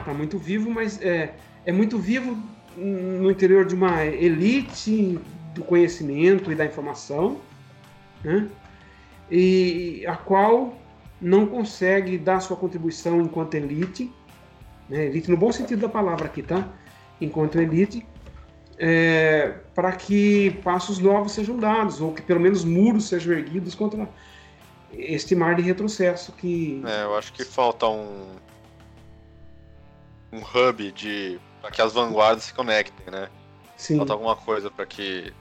[0.00, 1.34] Está muito vivo, mas é,
[1.64, 2.36] é muito vivo
[2.76, 5.18] no interior de uma elite
[5.54, 7.40] do conhecimento e da informação,
[8.24, 8.48] né?
[9.30, 10.76] E a qual
[11.20, 14.10] não consegue dar sua contribuição enquanto elite
[14.90, 16.68] né, elite no bom sentido da palavra aqui, tá?
[17.20, 18.06] Enquanto elite,
[18.76, 24.08] é, para que passos novos sejam dados, ou que pelo menos muros sejam erguidos contra
[24.92, 26.82] este mar de retrocesso que...
[26.84, 28.34] É, eu acho que falta um,
[30.32, 33.28] um hub de para que as vanguardas se conectem, né?
[33.76, 33.98] Sim.
[33.98, 35.32] Falta alguma coisa para que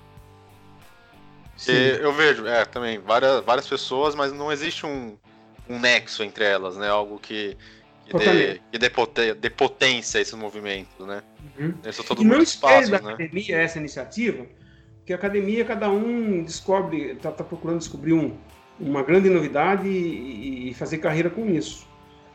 [1.68, 5.18] eu vejo, é, também várias, várias pessoas, mas não existe um,
[5.68, 6.88] um nexo entre elas, né?
[6.88, 7.58] Algo que
[8.18, 11.22] que dê, que dê, potência, dê potência a esse movimento, né?
[11.57, 11.74] Uhum.
[11.84, 13.14] Eles são todos e não espere da né?
[13.14, 14.45] academia essa iniciativa,
[14.97, 18.36] porque a academia cada um descobre, está tá procurando descobrir um,
[18.80, 21.88] uma grande novidade e, e, fazer carreira com isso.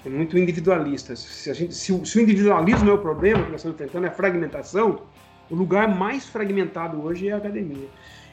[0.04, 1.16] É muito individualista.
[1.16, 4.06] Se, a gente, se, o, se o individualismo é o problema que nós estamos enfrentando,
[4.06, 5.02] é a fragmentação,
[5.50, 7.88] o lugar mais fragmentado hoje é a academia.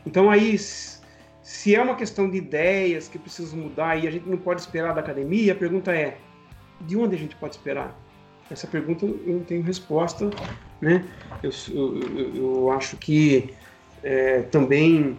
[0.06, 4.38] Então aí, se é uma questão de ideias que precisam mudar e a gente não
[4.38, 6.18] pode esperar da academia, a pergunta é,
[6.82, 7.96] de onde a gente pode esperar?
[8.50, 10.30] Essa pergunta eu não tenho resposta,
[10.82, 11.06] né?
[11.42, 13.54] Eu, eu, eu acho que
[14.04, 15.18] é, também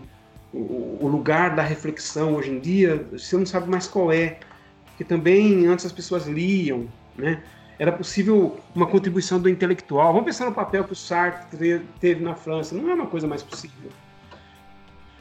[0.53, 4.39] o, o, lugar da reflexão hoje em dia, você não sabe mais qual é,
[4.87, 6.87] porque também antes as pessoas liam,
[7.17, 7.43] né?
[7.79, 10.13] Era possível uma contribuição do intelectual.
[10.13, 12.75] Vamos pensar no papel que o Sartre teve na França.
[12.77, 13.91] Não é uma coisa mais possível.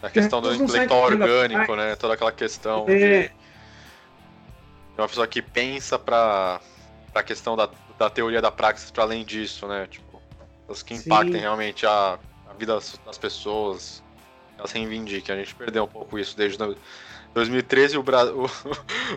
[0.03, 1.95] A questão do intelectual orgânico, né?
[1.95, 3.31] Toda aquela questão é, de
[5.01, 6.59] uma pessoa que pensa para
[7.13, 9.87] a questão da, da teoria da praxis para além disso, né?
[9.89, 10.21] Tipo,
[10.69, 11.39] as que impactem Sim.
[11.39, 12.17] realmente a,
[12.49, 14.03] a vida das, das pessoas,
[14.57, 15.35] elas reivindiquem.
[15.35, 16.57] A gente perdeu um pouco isso desde
[17.33, 18.47] 2013 o, Bra o,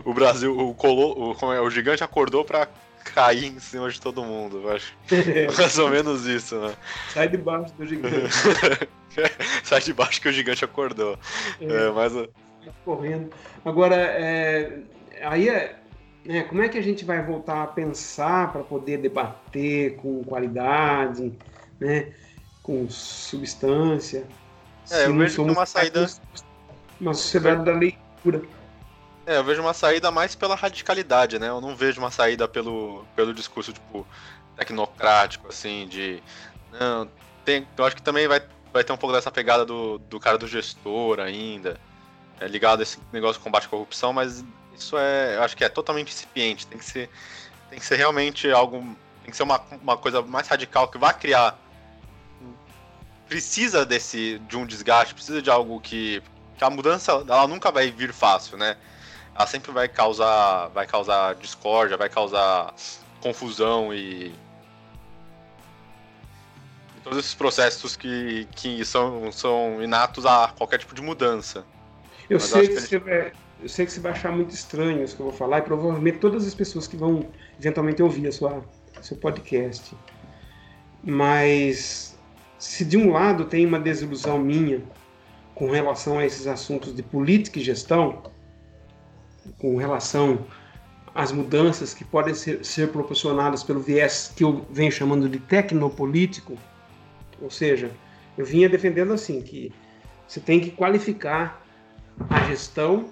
[0.03, 2.67] o Brasil, o, colo, o, como é, o gigante acordou para
[3.03, 4.93] cair em cima de todo mundo, eu acho.
[5.11, 5.47] É.
[5.55, 6.73] Mais ou menos isso, né?
[7.13, 8.15] Sai debaixo do gigante.
[9.63, 11.17] Sai debaixo que o gigante acordou.
[11.61, 12.13] É, é mas...
[12.83, 13.29] Correndo.
[13.63, 14.79] Agora, é,
[15.21, 15.75] aí é,
[16.25, 21.33] né, como é que a gente vai voltar a pensar para poder debater com qualidade,
[21.79, 22.13] né,
[22.63, 24.25] com substância?
[24.89, 26.07] É, eu vejo uma saída.
[26.99, 28.41] Uma sociedade da leitura.
[29.25, 31.49] É, eu vejo uma saída mais pela radicalidade, né?
[31.49, 34.05] Eu não vejo uma saída pelo, pelo discurso, tipo,
[34.55, 36.21] tecnocrático, assim, de.
[36.71, 37.09] Não,
[37.43, 38.41] tem, eu acho que também vai,
[38.71, 41.79] vai ter um pouco dessa pegada do, do cara do gestor ainda,
[42.39, 44.43] é, ligado a esse negócio de combate à corrupção, mas
[44.77, 46.67] isso é, eu acho que é totalmente incipiente.
[46.67, 47.09] Tem que ser,
[47.69, 48.79] tem que ser realmente algo,
[49.23, 51.57] tem que ser uma, uma coisa mais radical que vai criar.
[53.27, 56.21] Precisa desse de um desgaste, precisa de algo que,
[56.57, 58.77] que a mudança ela nunca vai vir fácil, né?
[59.35, 62.73] Ela sempre vai causar, vai causar discórdia, vai causar
[63.21, 64.33] confusão e
[67.03, 71.63] todos esses processos que, que são, são inatos a qualquer tipo de mudança.
[72.27, 75.03] Eu Mas sei eu que, que vai, eu sei que você vai achar muito estranho
[75.03, 77.27] isso que eu vou falar, e provavelmente todas as pessoas que vão
[77.59, 78.63] eventualmente ouvir a sua,
[79.01, 79.95] seu podcast.
[81.03, 82.17] Mas
[82.57, 84.83] se de um lado tem uma desilusão minha
[85.53, 88.23] com relação a esses assuntos de política e gestão,
[89.57, 90.45] com relação
[91.13, 96.57] às mudanças que podem ser, ser proporcionadas pelo viés que eu venho chamando de tecnopolítico,
[97.41, 97.91] ou seja,
[98.37, 99.71] eu vinha defendendo assim que
[100.27, 101.65] você tem que qualificar
[102.29, 103.09] a gestão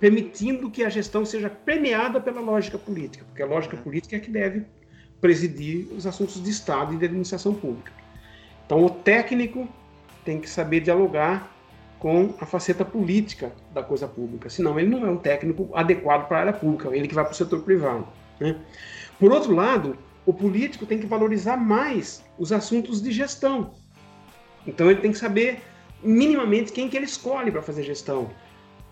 [0.00, 4.30] permitindo que a gestão seja premiada pela lógica política, porque a lógica política é que
[4.30, 4.64] deve
[5.20, 7.92] presidir os assuntos de Estado e de administração pública.
[8.64, 9.68] Então, o técnico
[10.24, 11.54] tem que saber dialogar
[11.98, 16.38] com a faceta política da coisa pública, senão ele não é um técnico adequado para
[16.38, 18.08] a área pública, ele que vai para o setor privado.
[18.40, 18.56] Né?
[19.18, 23.74] Por outro lado, o político tem que valorizar mais os assuntos de gestão.
[24.66, 25.60] Então ele tem que saber
[26.02, 28.30] minimamente quem que ele escolhe para fazer gestão.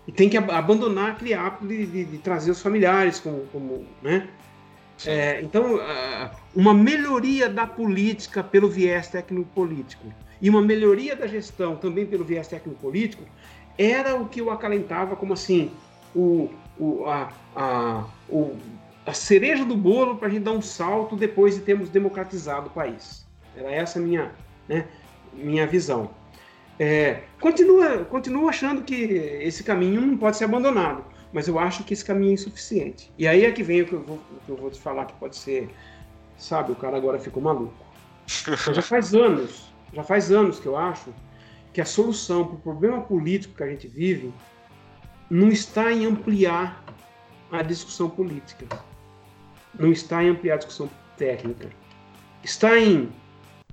[0.09, 4.27] E tem que abandonar aquele hábito de, de, de trazer os familiares como, como né?
[5.05, 5.79] É, então,
[6.55, 12.47] uma melhoria da política pelo viés técnico-político e uma melhoria da gestão também pelo viés
[12.47, 13.23] técnico-político
[13.77, 15.69] era o que eu acalentava como assim
[16.15, 16.49] o,
[16.79, 18.57] o, a, a, o,
[19.05, 22.71] a cereja do bolo para a gente dar um salto depois de termos democratizado o
[22.71, 23.27] país.
[23.55, 24.31] Era essa a minha,
[24.67, 24.87] né,
[25.35, 26.09] minha visão.
[26.79, 31.03] É, continua, continua achando que esse caminho não pode ser abandonado,
[31.33, 33.11] mas eu acho que esse caminho é insuficiente.
[33.17, 35.13] E aí é que vem o que eu vou, que eu vou te falar que
[35.15, 35.69] pode ser,
[36.37, 37.85] sabe, o cara agora ficou maluco.
[38.41, 41.13] Então, já faz anos, já faz anos que eu acho
[41.73, 44.33] que a solução para o problema político que a gente vive
[45.29, 46.83] não está em ampliar
[47.51, 48.65] a discussão política,
[49.77, 51.69] não está em ampliar a discussão técnica,
[52.41, 53.11] está em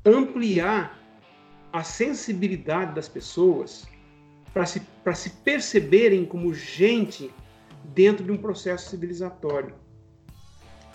[0.04, 0.95] ampliar
[1.76, 3.86] a sensibilidade das pessoas
[4.52, 4.82] para se,
[5.14, 7.30] se perceberem como gente
[7.84, 9.74] dentro de um processo civilizatório.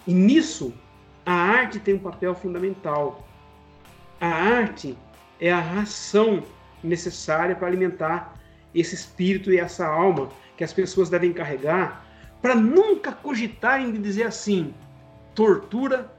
[0.08, 0.74] E nisso,
[1.26, 3.28] a arte tem um papel fundamental.
[4.20, 4.98] A arte
[5.40, 6.44] é a ração
[6.84, 8.40] necessária para alimentar
[8.74, 12.06] esse espírito e essa alma que as pessoas devem carregar
[12.42, 14.74] para nunca cogitarem de dizer assim:
[15.36, 16.12] tortura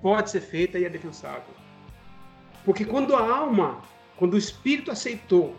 [0.00, 1.54] pode ser feita e é defensável.
[2.64, 3.82] Porque quando a alma,
[4.16, 5.54] quando o espírito aceitou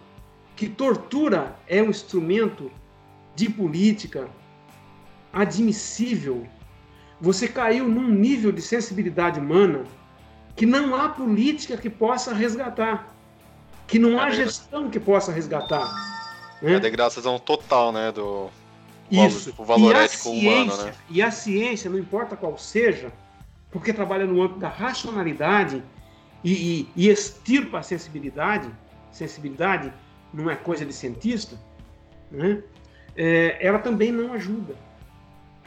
[0.55, 2.71] que tortura é um instrumento
[3.35, 4.27] de política
[5.31, 6.47] admissível,
[7.19, 9.83] você caiu num nível de sensibilidade humana
[10.55, 13.07] que não há política que possa resgatar,
[13.87, 15.91] que não há gestão que possa resgatar.
[16.61, 16.73] Né?
[16.73, 18.49] É a degradação total, né, do
[19.09, 19.53] Isso.
[19.57, 20.93] O valor ético ciência, humano, né?
[21.09, 23.11] E a ciência, não importa qual seja,
[23.71, 25.83] porque trabalha no âmbito da racionalidade
[26.43, 28.69] e, e, e extirpa a sensibilidade,
[29.11, 29.93] sensibilidade
[30.33, 31.57] não é coisa de cientista,
[32.31, 32.61] né?
[33.15, 34.75] É, ela também não ajuda.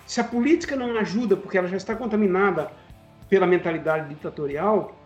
[0.05, 2.70] Se a política não ajuda porque ela já está contaminada
[3.29, 4.97] pela mentalidade ditatorial,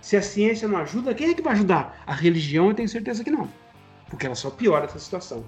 [0.00, 2.02] se a ciência não ajuda, quem é que vai ajudar?
[2.06, 3.48] A religião, eu tenho certeza que não.
[4.08, 5.44] Porque ela só piora essa situação.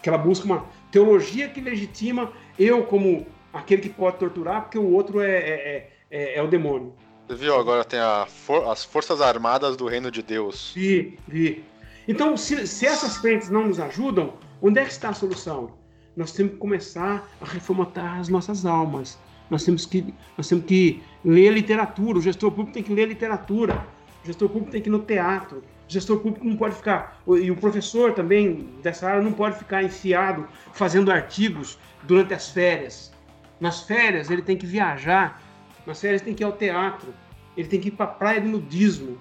[0.00, 4.90] Que ela busca uma teologia que legitima eu como aquele que pode torturar, porque o
[4.92, 6.94] outro é, é, é, é o demônio.
[7.32, 7.58] Você viu?
[7.58, 10.70] Agora tem for as Forças Armadas do Reino de Deus.
[10.74, 11.64] Vi, vi.
[12.06, 15.72] Então, se, se essas frentes não nos ajudam, onde é que está a solução?
[16.14, 19.18] nós temos que começar a reformatar as nossas almas.
[19.48, 22.18] Nós temos que, nós temos que ler literatura.
[22.18, 23.82] O gestor público tem que ler literatura.
[24.22, 25.60] O gestor público tem que ir no teatro.
[25.60, 27.18] O gestor público não pode ficar.
[27.26, 33.10] E o professor também dessa área não pode ficar enfiado fazendo artigos durante as férias.
[33.58, 35.40] Nas férias ele tem que viajar.
[35.86, 37.21] Nas férias tem que ir ao teatro.
[37.56, 39.18] Ele tem que ir para a praia de nudismo.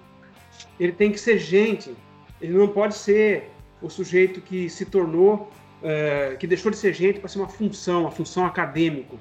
[0.79, 1.95] Ele tem que ser gente.
[2.39, 3.51] Ele não pode ser
[3.82, 5.51] o sujeito que se tornou
[5.84, 9.15] é, que deixou de ser gente para ser uma função, uma função acadêmica.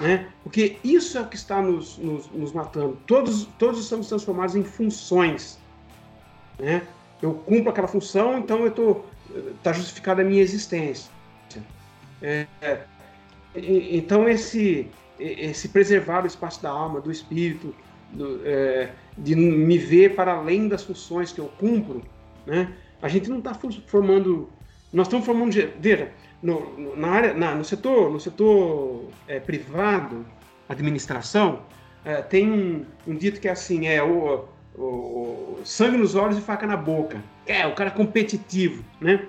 [0.00, 0.28] Né?
[0.42, 2.98] Porque isso é o que está nos, nos, nos, matando.
[3.06, 5.58] Todos, todos estamos transformados em funções.
[6.58, 6.82] Né?
[7.22, 9.00] Eu cumpro aquela função, então eu tô
[9.56, 11.10] está justificada a minha existência.
[12.22, 12.46] É,
[13.54, 17.74] então esse esse preservar o espaço da alma, do espírito,
[18.16, 22.02] do, é, de me ver para além das funções que eu cumpro,
[22.46, 22.72] né?
[23.00, 23.54] A gente não está
[23.86, 24.48] formando
[24.92, 26.10] nós estamos formando, veja,
[26.42, 30.24] no, na área, na, no setor, no setor é, privado,
[30.68, 31.62] administração,
[32.04, 34.44] é, tem um, um, dito que é assim, é o,
[34.74, 37.22] o, o, sangue nos olhos e faca na boca.
[37.46, 39.26] É, o cara competitivo, né?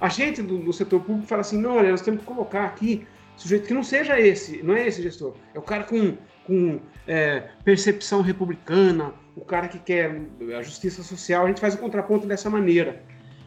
[0.00, 3.06] A gente do, do, setor público fala assim, não, olha, nós temos que colocar aqui
[3.36, 6.16] sujeito que não seja esse, não é esse gestor, é o cara com,
[6.46, 10.20] com é, percepção republicana, o cara que quer
[10.56, 13.02] a justiça social, a gente faz o contraponto dessa maneira.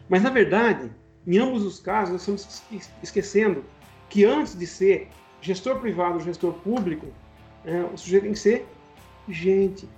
[0.08, 0.90] Mas, na verdade,
[1.26, 2.62] em ambos os casos, nós estamos
[3.02, 3.64] esquecendo
[4.08, 5.08] que antes de ser
[5.40, 7.06] gestor privado ou gestor público,
[7.64, 8.66] é, o sujeito tem que ser
[9.28, 9.88] gente.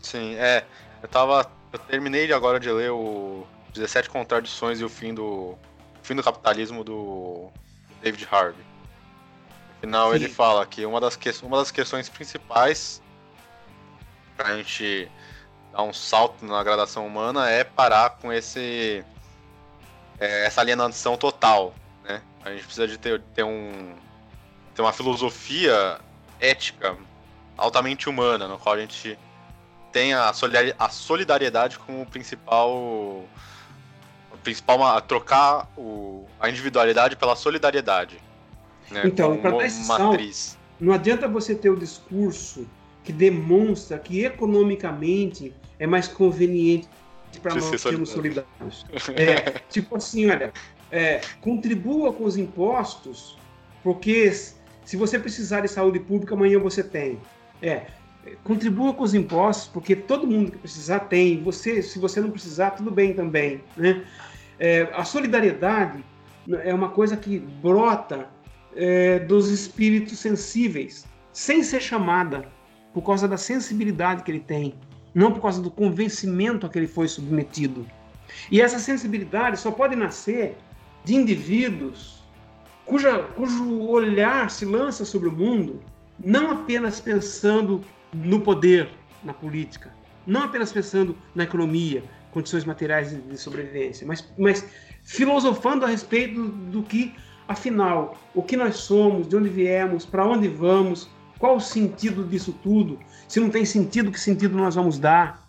[0.00, 0.64] Sim, é.
[1.02, 1.50] Eu tava.
[1.72, 5.56] Eu terminei agora de ler o 17 Contradições e o Fim do.
[6.02, 7.50] Fim do Capitalismo do
[8.02, 8.67] David Harvey.
[9.80, 10.16] Final Sim.
[10.16, 13.00] ele fala que uma das, que, uma das questões principais
[14.36, 15.10] pra gente
[15.72, 19.04] dar um salto na gradação humana é parar com esse
[20.18, 21.74] é, essa alienação total,
[22.04, 22.22] né?
[22.44, 23.94] A gente precisa de ter, ter um
[24.74, 26.00] ter uma filosofia
[26.40, 26.96] ética
[27.56, 29.18] altamente humana, no qual a gente
[29.92, 30.32] tem a
[30.90, 33.24] solidariedade como principal
[34.42, 38.20] principal a trocar o, a individualidade pela solidariedade.
[38.90, 39.50] Né, então, para
[39.86, 40.56] matriz.
[40.80, 42.66] não adianta você ter o discurso
[43.04, 46.88] que demonstra que economicamente é mais conveniente
[47.42, 48.86] para nós sermos solidários.
[49.16, 50.52] É, tipo assim, olha,
[50.90, 53.38] é, contribua com os impostos,
[53.82, 54.30] porque
[54.84, 57.18] se você precisar de saúde pública, amanhã você tem.
[57.60, 57.86] É,
[58.44, 61.42] contribua com os impostos, porque todo mundo que precisar tem.
[61.42, 63.60] Você, se você não precisar, tudo bem também.
[63.76, 64.04] Né?
[64.58, 66.04] É, a solidariedade
[66.64, 68.28] é uma coisa que brota
[68.74, 72.48] é, dos espíritos sensíveis, sem ser chamada,
[72.92, 74.74] por causa da sensibilidade que ele tem,
[75.14, 77.86] não por causa do convencimento a que ele foi submetido.
[78.50, 80.56] E essa sensibilidade só pode nascer
[81.04, 82.18] de indivíduos
[82.84, 85.80] cuja, cujo olhar se lança sobre o mundo,
[86.18, 88.88] não apenas pensando no poder,
[89.22, 89.92] na política,
[90.26, 92.02] não apenas pensando na economia,
[92.32, 94.66] condições materiais de sobrevivência, mas, mas
[95.04, 97.14] filosofando a respeito do, do que,
[97.48, 102.52] afinal, o que nós somos, de onde viemos, para onde vamos, qual o sentido disso
[102.62, 105.48] tudo, se não tem sentido, que sentido nós vamos dar.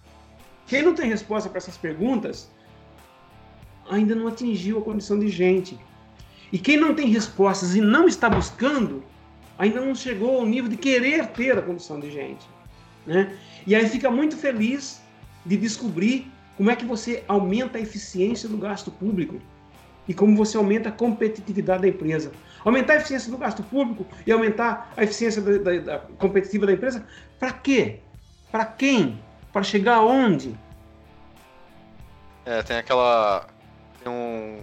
[0.65, 2.49] Quem não tem resposta para essas perguntas
[3.89, 5.77] ainda não atingiu a condição de gente.
[6.53, 9.03] E quem não tem respostas e não está buscando,
[9.57, 12.47] ainda não chegou ao nível de querer ter a condição de gente.
[13.05, 13.35] Né?
[13.65, 15.01] E aí fica muito feliz
[15.45, 19.39] de descobrir como é que você aumenta a eficiência do gasto público
[20.09, 22.31] e como você aumenta a competitividade da empresa.
[22.65, 26.73] Aumentar a eficiência do gasto público e aumentar a eficiência da, da, da competitiva da
[26.73, 27.07] empresa,
[27.39, 27.99] para quê?
[28.51, 29.23] Para quem?
[29.53, 30.57] Para chegar aonde?
[32.45, 33.47] É, tem aquela.
[34.03, 34.61] Tem um,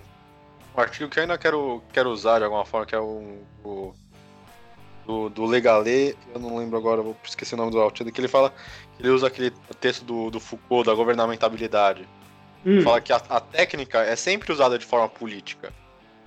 [0.76, 3.94] um artigo que eu ainda quero, quero usar de alguma forma, que é o, o
[5.06, 8.26] do, do Legalé, eu não lembro agora, vou esquecer o nome do autor, que ele
[8.26, 8.52] fala
[8.98, 12.08] ele usa aquele texto do, do Foucault, da governamentabilidade.
[12.66, 12.82] Hum.
[12.82, 15.72] Fala que a, a, técnica é sempre usada de forma política.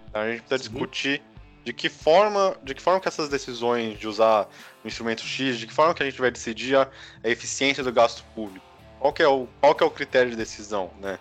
[0.07, 0.69] Então a gente precisa Sim.
[0.69, 1.21] discutir
[1.65, 4.47] de que forma, de que forma que essas decisões de usar
[4.83, 6.89] o instrumento X, de que forma que a gente vai decidir a,
[7.23, 8.65] a eficiência do gasto público.
[8.99, 11.19] Qual que é o, qual que é o critério de decisão, né?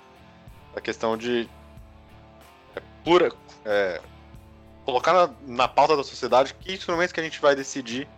[0.77, 1.49] A questão de
[2.77, 3.33] é, pura,
[3.65, 4.01] é,
[4.85, 8.09] colocar na, na pauta da sociedade que instrumentos que a gente vai decidir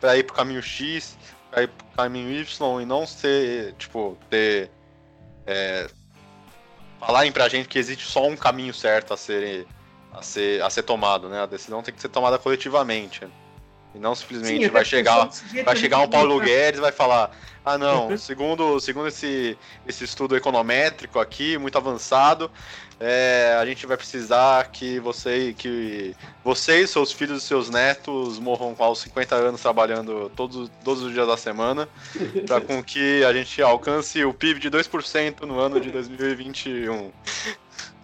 [0.00, 1.16] para ir para o caminho X,
[1.56, 4.70] ir pro caminho Y e não ser, tipo, ter.
[5.46, 5.88] É,
[7.06, 9.66] falarem pra gente que existe só um caminho certo a ser,
[10.12, 11.42] a ser, a ser tomado, né?
[11.42, 13.26] A decisão tem que ser tomada coletivamente.
[13.94, 15.28] E não simplesmente Sim, vai chegar,
[15.64, 17.30] vai chegar um Paulo Guedes e vai falar:
[17.64, 22.50] ah, não, segundo, segundo esse, esse estudo econométrico aqui, muito avançado,
[23.00, 26.14] é, a gente vai precisar que você, que
[26.44, 31.26] vocês, seus filhos e seus netos morram aos 50 anos trabalhando todos, todos os dias
[31.26, 31.88] da semana,
[32.46, 37.10] para com que a gente alcance o PIB de 2% no ano de 2021.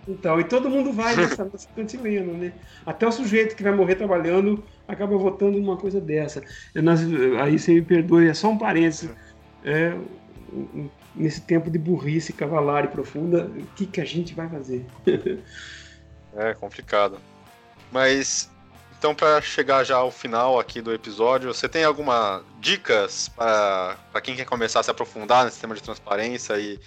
[0.08, 2.52] Então, e todo mundo vai nessa, nesse cantileno, né?
[2.84, 6.42] Até o sujeito que vai morrer trabalhando acaba votando uma coisa dessa.
[7.42, 9.10] Aí você me perdoe, é só um parênteses.
[9.64, 9.94] É,
[11.14, 14.84] nesse tempo de burrice cavalar e profunda, o que, que a gente vai fazer?
[16.36, 17.18] é complicado.
[17.92, 18.50] Mas
[18.98, 24.36] então para chegar já ao final aqui do episódio, você tem alguma dicas para quem
[24.36, 26.78] quer começar a se aprofundar nesse tema de transparência e,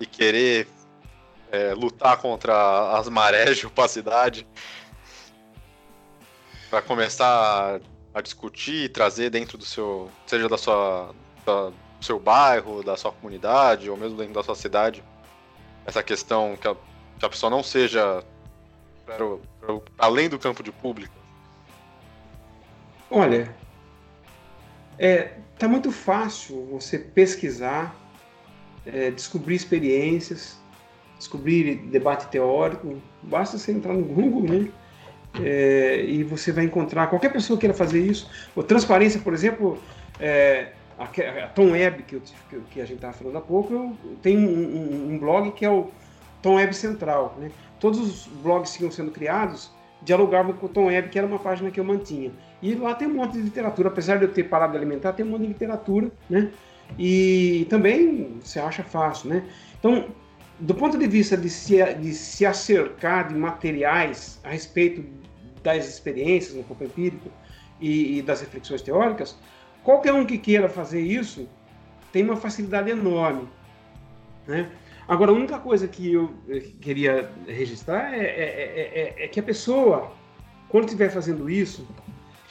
[0.00, 0.66] e querer
[1.52, 4.46] é, lutar contra as marés de opacidade?
[6.70, 7.80] Para começar
[8.14, 11.14] a, discutir e trazer dentro do seu, seja da sua
[11.44, 11.70] da,
[12.00, 15.02] seu bairro, da sua comunidade, ou mesmo dentro da sua cidade,
[15.84, 16.74] essa questão que a,
[17.18, 18.24] que a pessoa não seja
[19.98, 21.14] além do campo de público?
[23.10, 23.54] Olha,
[24.98, 27.94] é, tá muito fácil você pesquisar,
[28.84, 30.58] é, descobrir experiências,
[31.18, 33.00] descobrir debate teórico.
[33.22, 34.72] Basta você entrar no Google, né?
[35.42, 38.30] É, e você vai encontrar qualquer pessoa queira fazer isso.
[38.54, 39.78] O transparência, por exemplo,
[40.18, 41.04] é, a,
[41.44, 42.20] a Tom Web, que,
[42.70, 45.70] que, a gente estava falando há pouco, eu, tem um, um, um, blog que é
[45.70, 45.90] o
[46.42, 47.36] Tom Web Central.
[47.38, 47.50] Né?
[47.78, 49.70] Todos os blogs que iam sendo criados
[50.02, 52.30] dialogavam com o Tom Web, que era uma página que eu mantinha.
[52.62, 55.26] E lá tem um monte de literatura, apesar de eu ter parado de alimentar, tem
[55.26, 56.50] um monte de literatura, né?
[56.98, 59.44] E também se acha fácil, né?
[59.78, 60.06] Então,
[60.58, 65.04] do ponto de vista de se, de se acercar de materiais a respeito
[65.62, 67.30] das experiências no campo empírico
[67.80, 69.36] e, e das reflexões teóricas,
[69.86, 71.48] Qualquer um que queira fazer isso
[72.12, 73.48] tem uma facilidade enorme.
[74.44, 74.68] Né?
[75.06, 76.34] Agora, a única coisa que eu
[76.80, 80.10] queria registrar é, é, é, é que a pessoa,
[80.68, 81.86] quando estiver fazendo isso,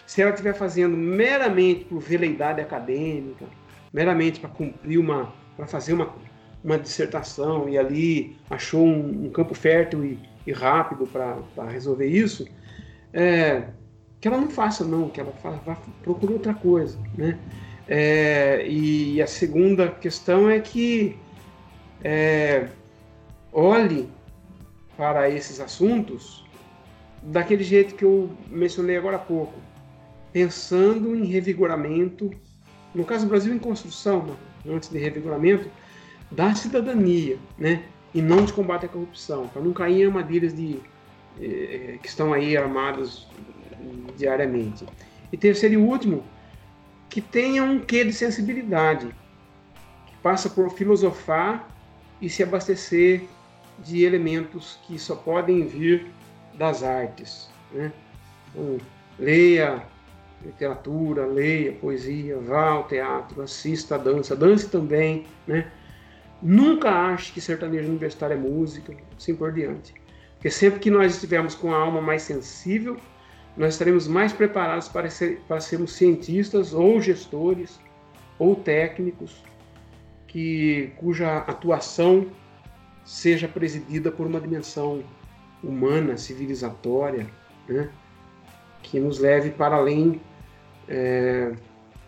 [0.06, 3.46] Se ela estiver fazendo meramente por veleidade acadêmica,
[3.92, 6.14] meramente para cumprir uma, para fazer uma,
[6.66, 12.48] uma dissertação e ali achou um, um campo fértil e, e rápido para resolver isso,
[13.14, 13.68] é,
[14.20, 17.38] que ela não faça não, que ela vá procurar outra coisa, né?
[17.88, 21.16] É, e a segunda questão é que
[22.04, 22.68] é,
[23.54, 24.10] olhe
[24.98, 26.44] para esses assuntos
[27.22, 29.54] daquele jeito que eu mencionei agora há pouco,
[30.34, 32.32] pensando em revigoramento,
[32.94, 34.36] no caso do Brasil em construção,
[34.68, 35.70] antes de revigoramento,
[36.32, 37.84] da cidadania, né?
[38.14, 40.80] E não de combate à corrupção, para não cair em armadilhas de,
[41.40, 43.28] eh, que estão aí armadas
[44.18, 44.86] diariamente.
[45.32, 46.24] E terceiro e último,
[47.10, 49.08] que tenha um quê de sensibilidade,
[50.08, 51.70] que passa por filosofar
[52.22, 53.24] e se abastecer
[53.80, 56.08] de elementos que só podem vir
[56.54, 57.50] das artes.
[57.72, 57.92] Né?
[58.50, 58.78] Então,
[59.20, 59.84] leia
[60.44, 65.26] literatura, leia poesia, vá ao teatro, assista a dança, dance também.
[65.48, 65.70] Né?
[66.42, 69.94] Nunca ache que sertanejo universitário é música, assim por diante.
[70.36, 72.98] Porque sempre que nós estivermos com a alma mais sensível,
[73.58, 77.80] nós estaremos mais preparados para, ser, para sermos cientistas ou gestores
[78.38, 79.44] ou técnicos
[80.28, 82.28] que, cuja atuação
[83.06, 85.04] seja presidida por uma dimensão
[85.64, 87.28] humana, civilizatória,
[87.68, 87.90] né?
[88.84, 90.20] que nos leve para além
[90.88, 91.54] é,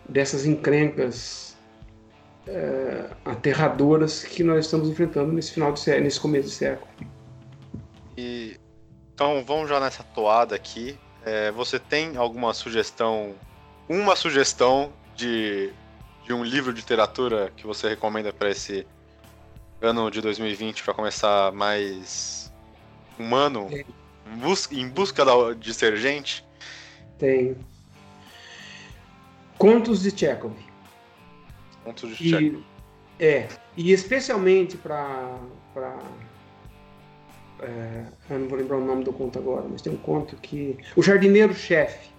[0.08, 1.47] dessas encrencas
[2.48, 6.88] é, aterradoras que nós estamos enfrentando nesse final de século, nesse começo de século.
[8.16, 8.58] E,
[9.14, 10.98] então vamos já nessa toada aqui.
[11.24, 13.34] É, você tem alguma sugestão,
[13.88, 15.70] uma sugestão de,
[16.24, 18.86] de um livro de literatura que você recomenda para esse
[19.80, 22.52] ano de 2020 para começar mais
[23.18, 23.84] humano, é.
[24.32, 25.24] em, busca, em busca
[25.58, 26.44] de ser gente?
[27.18, 27.56] Tem.
[29.58, 30.67] Contos de Chekhov.
[31.92, 32.64] De Chekhov.
[33.20, 35.38] É, e especialmente para.
[37.60, 40.78] É, eu não vou lembrar o nome do conto agora, mas tem um conto que.
[40.94, 42.10] O Jardineiro-Chefe.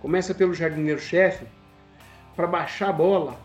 [0.00, 1.46] Começa pelo Jardineiro-Chefe
[2.36, 3.40] para baixar a bola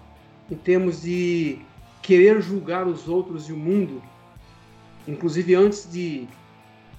[0.52, 1.60] em termos de
[2.02, 4.02] querer julgar os outros e o mundo,
[5.08, 6.28] inclusive antes de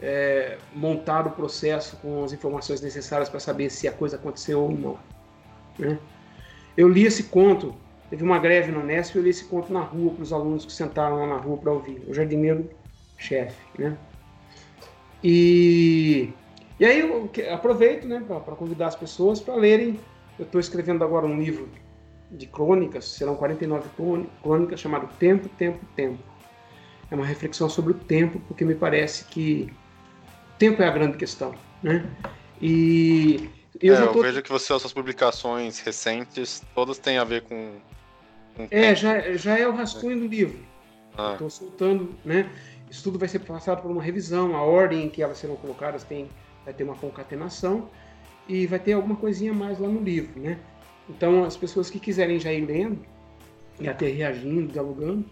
[0.01, 4.71] é, montar o processo com as informações necessárias para saber se a coisa aconteceu ou
[4.71, 4.99] não.
[5.79, 5.99] Né?
[6.77, 7.75] Eu li esse conto,
[8.11, 10.73] teve uma greve no Nesp, eu li esse conto na rua para os alunos que
[10.73, 13.57] sentaram lá na rua para ouvir, o jardineiro-chefe.
[13.79, 13.97] Né?
[15.23, 16.33] E,
[16.79, 19.99] e aí eu aproveito né, para convidar as pessoas para lerem.
[20.39, 21.69] Eu estou escrevendo agora um livro
[22.31, 23.89] de crônicas, serão 49
[24.43, 26.23] crônicas, chamado Tempo, Tempo, Tempo.
[27.11, 29.73] É uma reflexão sobre o tempo, porque me parece que
[30.55, 32.09] o tempo é a grande questão, né?
[32.63, 33.51] E
[33.81, 34.19] eu, é, tô...
[34.19, 37.73] eu vejo que você, as suas publicações recentes, todas têm a ver com.
[38.71, 40.59] É, já, já é o rascunho do livro.
[41.17, 41.33] Ah.
[41.33, 42.51] Estou soltando, né?
[42.91, 46.03] Isso tudo vai ser passado por uma revisão, a ordem em que elas serão colocadas
[46.03, 46.29] tem,
[46.65, 47.89] vai ter uma concatenação
[48.49, 50.59] e vai ter alguma coisinha mais lá no livro, né?
[51.09, 53.05] Então, as pessoas que quiserem já ir lendo
[53.81, 55.25] e até reagindo, dialogando,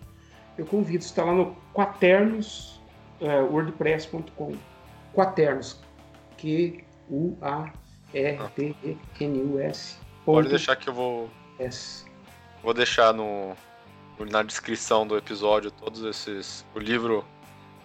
[0.56, 1.04] eu convido.
[1.04, 2.80] Está lá no quaternos,
[3.20, 4.54] é, wordpress.com.
[5.14, 5.80] Quaternos.
[6.36, 7.68] Q-U-A-R-T-E-N-U-S.
[10.24, 11.28] Pode deixar que eu vou.
[11.58, 12.07] S.
[12.62, 13.56] Vou deixar no,
[14.30, 16.64] na descrição do episódio todos esses.
[16.74, 17.24] O livro,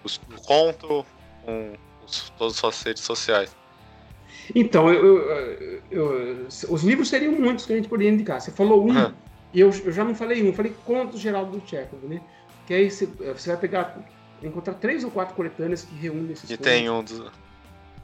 [0.04, 1.06] os, o conto,
[1.46, 1.74] com
[2.06, 3.56] os, todas as suas redes sociais.
[4.54, 8.42] Então, eu, eu, eu, os livros seriam muitos que a gente poderia indicar.
[8.42, 9.14] Você falou um, uhum.
[9.54, 12.22] e eu, já não falei um, eu falei Contos Geraldo do Chekhov, né?
[12.68, 13.98] Que aí você, você vai pegar,
[14.42, 17.32] encontrar três ou quatro coletâneas que reúnem esses E tem um dos...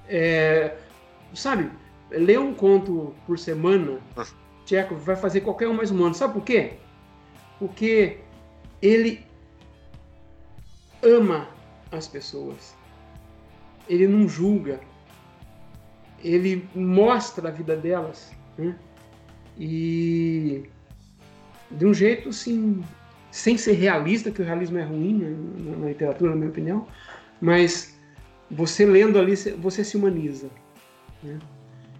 [0.07, 0.75] É,
[1.33, 1.69] sabe,
[2.09, 3.99] ler um conto por semana,
[4.69, 6.13] Chekhov vai fazer qualquer um mais humano.
[6.13, 6.73] Sabe por quê?
[7.57, 8.19] Porque
[8.81, 9.25] ele
[11.03, 11.47] ama
[11.91, 12.75] as pessoas.
[13.87, 14.79] Ele não julga
[16.23, 18.75] ele mostra a vida delas, né?
[19.57, 20.63] E
[21.71, 22.83] de um jeito assim,
[23.31, 26.87] sem ser realista, que o realismo é ruim né, na literatura, na minha opinião,
[27.41, 27.97] mas
[28.49, 30.49] você lendo ali, você se humaniza.
[31.21, 31.37] Né?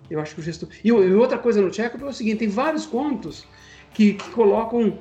[0.10, 0.70] Eu acho que o gestor.
[0.84, 3.46] E, outra coisa no Tcheco é o seguinte: tem vários contos
[3.94, 4.98] que, que colocam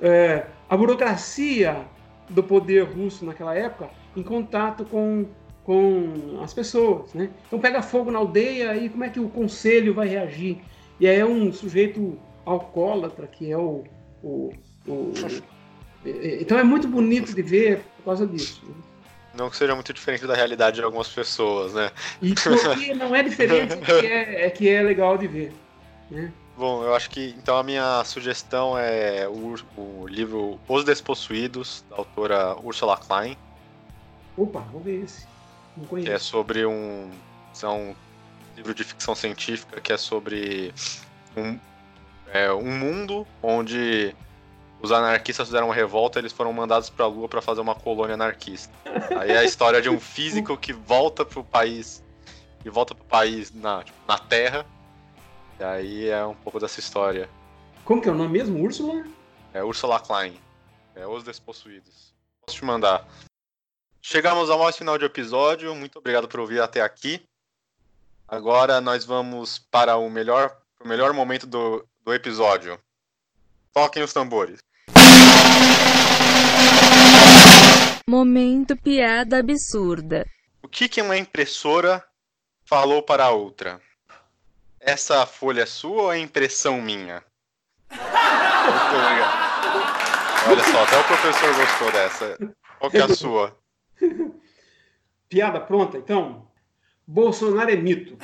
[0.00, 1.84] é, a burocracia
[2.28, 5.26] do poder russo naquela época em contato com
[5.68, 7.28] com as pessoas, né?
[7.46, 10.62] Então pega fogo na aldeia e como é que o conselho vai reagir?
[10.98, 13.84] E aí é um sujeito alcoólatra que é o,
[14.22, 14.50] o,
[14.86, 15.12] o
[16.40, 18.64] então é muito bonito de ver por causa disso.
[18.66, 18.74] Né?
[19.38, 21.92] Não que seja muito diferente da realidade de algumas pessoas, né?
[22.20, 25.52] E porque não é diferente é que é, é que é legal de ver.
[26.10, 26.32] Né?
[26.56, 31.98] Bom, eu acho que então a minha sugestão é o, o livro Os Despossuídos, da
[31.98, 33.36] autora Ursula Klein.
[34.36, 35.24] Opa, vou ver esse.
[35.76, 36.08] Não conheço.
[36.08, 37.08] Que é sobre um.
[37.62, 37.94] É um
[38.56, 40.74] livro de ficção científica que é sobre
[41.36, 41.56] um,
[42.32, 44.16] é, um mundo onde
[44.80, 48.14] os anarquistas fizeram uma revolta, eles foram mandados para a Lua para fazer uma colônia
[48.14, 48.72] anarquista.
[49.18, 52.02] Aí é a história de um físico que volta pro país,
[52.62, 54.64] que volta pro país na, tipo, na Terra.
[55.58, 57.28] E aí é um pouco dessa história.
[57.84, 58.62] Como que é o nome mesmo?
[58.62, 59.04] Úrsula?
[59.52, 60.38] É Ursula Klein.
[60.94, 62.14] É Os Despossuídos.
[62.44, 63.06] Posso te mandar.
[64.00, 65.74] Chegamos ao mais final de episódio.
[65.74, 67.24] Muito obrigado por ouvir até aqui.
[68.26, 72.78] Agora nós vamos para o melhor, o melhor momento do, do episódio.
[73.72, 74.60] Toquem os tambores.
[78.06, 80.26] Momento piada absurda.
[80.62, 82.02] O que, que uma impressora
[82.64, 83.80] falou para a outra?
[84.80, 87.22] Essa folha é sua ou é impressão minha?
[90.50, 92.38] Olha só, até o professor gostou dessa.
[92.78, 93.58] Qual que é a sua?
[95.28, 96.48] Piada pronta, então?
[97.06, 98.16] Bolsonaro é mito.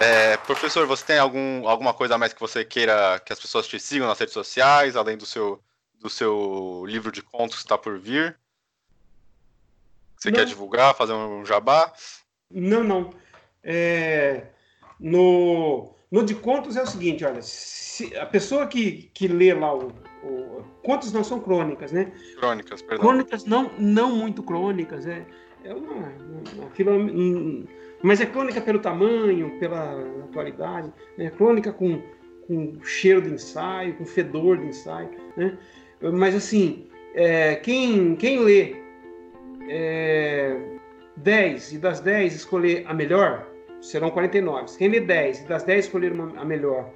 [0.00, 3.68] É, professor, você tem algum, alguma coisa a mais que você queira que as pessoas
[3.68, 5.62] te sigam nas redes sociais, além do seu,
[6.00, 8.38] do seu livro de contos que está por vir?
[10.16, 10.38] Você Não.
[10.38, 11.92] quer divulgar, fazer um jabá?
[12.50, 13.10] Não, não.
[13.62, 14.46] É,
[14.98, 19.74] no, no de contos é o seguinte, olha, se a pessoa que, que lê lá
[19.74, 19.88] o,
[20.24, 22.10] o- Contos não são crônicas, né?
[22.36, 23.06] Crônicas, perdão.
[23.06, 25.26] Crônicas não, não muito crônicas, é,
[25.62, 26.08] é uma,
[26.54, 26.70] uma
[28.02, 31.30] mas é crônica pelo tamanho, pela atualidade, né?
[31.30, 32.00] crônica com,
[32.46, 35.58] com cheiro de ensaio, com fedor de ensaio, né?
[36.00, 38.76] Mas assim, é, quem, quem lê
[39.68, 40.56] é,
[41.16, 43.46] 10 e das 10 escolher a melhor,
[43.80, 44.76] serão 49.
[44.78, 46.90] Quem lê 10 e das 10 escolher uma- a melhor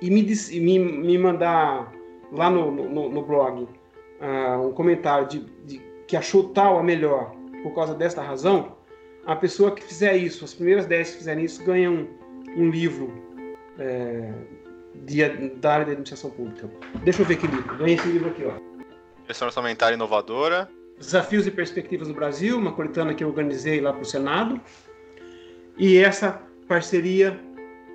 [0.00, 0.22] e me,
[0.60, 1.92] me, me mandar
[2.32, 3.66] lá no, no, no blog
[4.20, 8.76] ah, um comentário de, de que achou tal a melhor por causa desta razão,
[9.26, 12.06] a pessoa que fizer isso, as primeiras 10 que fizerem isso, ganham
[12.56, 13.12] um, um livro
[13.78, 14.32] é,
[15.04, 16.70] de- da área de administração pública.
[17.02, 17.76] Deixa eu ver que livro.
[17.76, 18.52] Ganhei esse livro aqui, ó.
[19.26, 20.68] Gestão orçamentária inovadora.
[20.98, 24.60] Desafios e Perspectivas do Brasil, uma coletânea que eu organizei lá para o Senado.
[25.76, 27.38] E essa parceria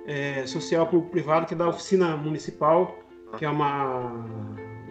[0.06, 2.98] é, social público-privado que é da Oficina Municipal,
[3.38, 4.26] que é uma,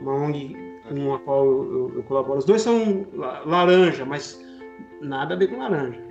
[0.02, 0.56] uma ONG
[0.90, 2.40] com a qual eu, eu- eu colaboro.
[2.40, 4.44] Os dois são la- laranja, mas
[5.02, 6.02] nada a ver com laranja.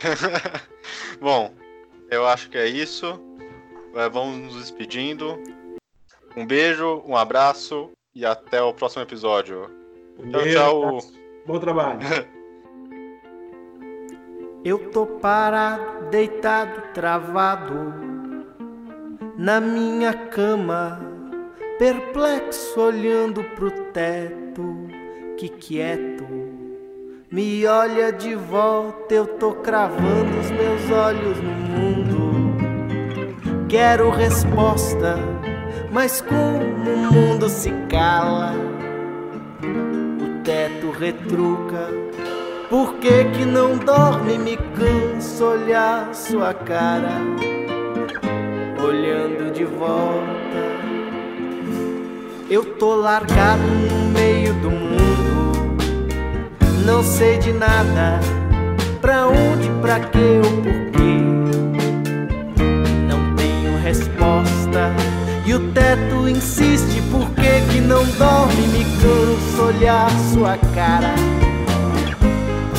[1.20, 1.52] Bom,
[2.10, 3.20] eu acho que é isso.
[4.12, 5.38] Vamos nos despedindo.
[6.36, 9.70] Um beijo, um abraço e até o próximo episódio.
[10.18, 10.98] Um Tchau, beijo, tchau.
[11.46, 12.00] Bom trabalho.
[14.64, 18.16] Eu tô parado, deitado, travado
[19.38, 21.00] na minha cama,
[21.78, 24.88] perplexo olhando pro teto,
[25.36, 26.26] que quieto
[27.30, 29.14] me olha de volta.
[29.14, 32.16] Eu tô cravando os meus olhos no mundo.
[33.68, 35.18] Quero resposta,
[35.90, 38.54] mas como o mundo se cala,
[39.62, 41.88] o teto retruca.
[42.70, 44.38] Por que que não dorme?
[44.38, 47.20] Me canso olhar sua cara,
[48.82, 50.36] olhando de volta.
[52.48, 54.85] Eu tô largado no meio do mundo,
[56.86, 58.20] não sei de nada,
[59.00, 61.18] pra onde, pra quê ou por quê.
[63.08, 64.94] Não tenho resposta.
[65.44, 68.68] E o teto insiste, por que que não dorme?
[68.68, 71.14] Me canso olhar sua cara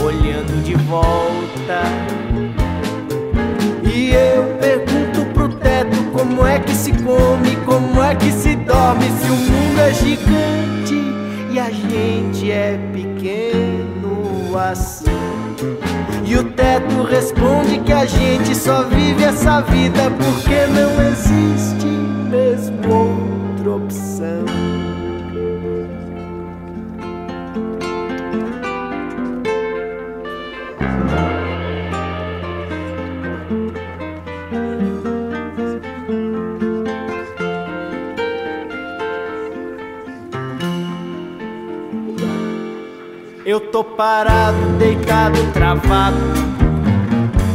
[0.02, 1.84] olhando de volta.
[3.84, 9.04] E eu pergunto pro teto como é que se come, como é que se dorme,
[9.04, 10.96] se o mundo é gigante
[11.52, 13.97] e a gente é pequeno
[14.56, 15.06] assim.
[16.24, 21.88] E o teto responde que a gente só vive essa vida porque não existe
[22.30, 24.77] mesmo outra opção.
[43.48, 46.18] Eu tô parado, deitado, travado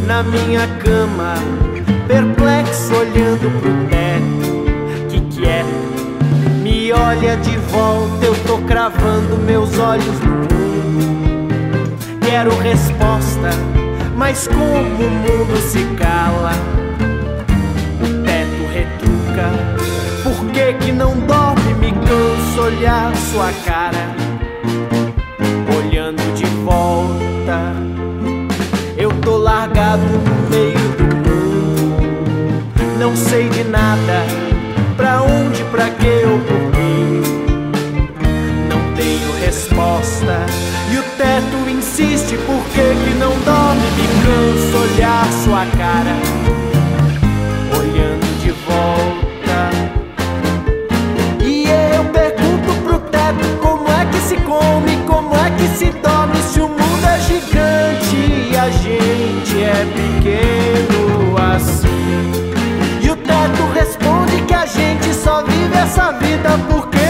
[0.06, 1.34] na minha cama,
[2.08, 5.66] perplexo olhando pro teto, que quieto
[6.62, 8.24] me olha de volta.
[8.24, 11.94] Eu tô cravando meus olhos no mundo.
[12.22, 13.50] quero resposta,
[14.16, 16.52] mas como o mundo se cala,
[18.00, 19.50] o teto retruca.
[20.22, 21.74] Por que que não dorme?
[21.74, 24.21] Me canso olhar sua cara,
[26.42, 27.72] de volta.
[28.96, 32.02] Eu tô largado no meio do mundo,
[32.98, 34.24] não sei de nada,
[34.96, 37.22] pra onde, pra que eu porquê.
[38.68, 40.46] Não tenho resposta
[40.92, 43.82] e o teto insiste, por que que não dorme?
[43.96, 46.16] Me canso olhar sua cara,
[55.72, 58.16] se dorme se o mundo é gigante
[58.50, 62.52] e a gente é pequeno assim.
[63.00, 67.01] E o teto responde que a gente só vive essa vida porque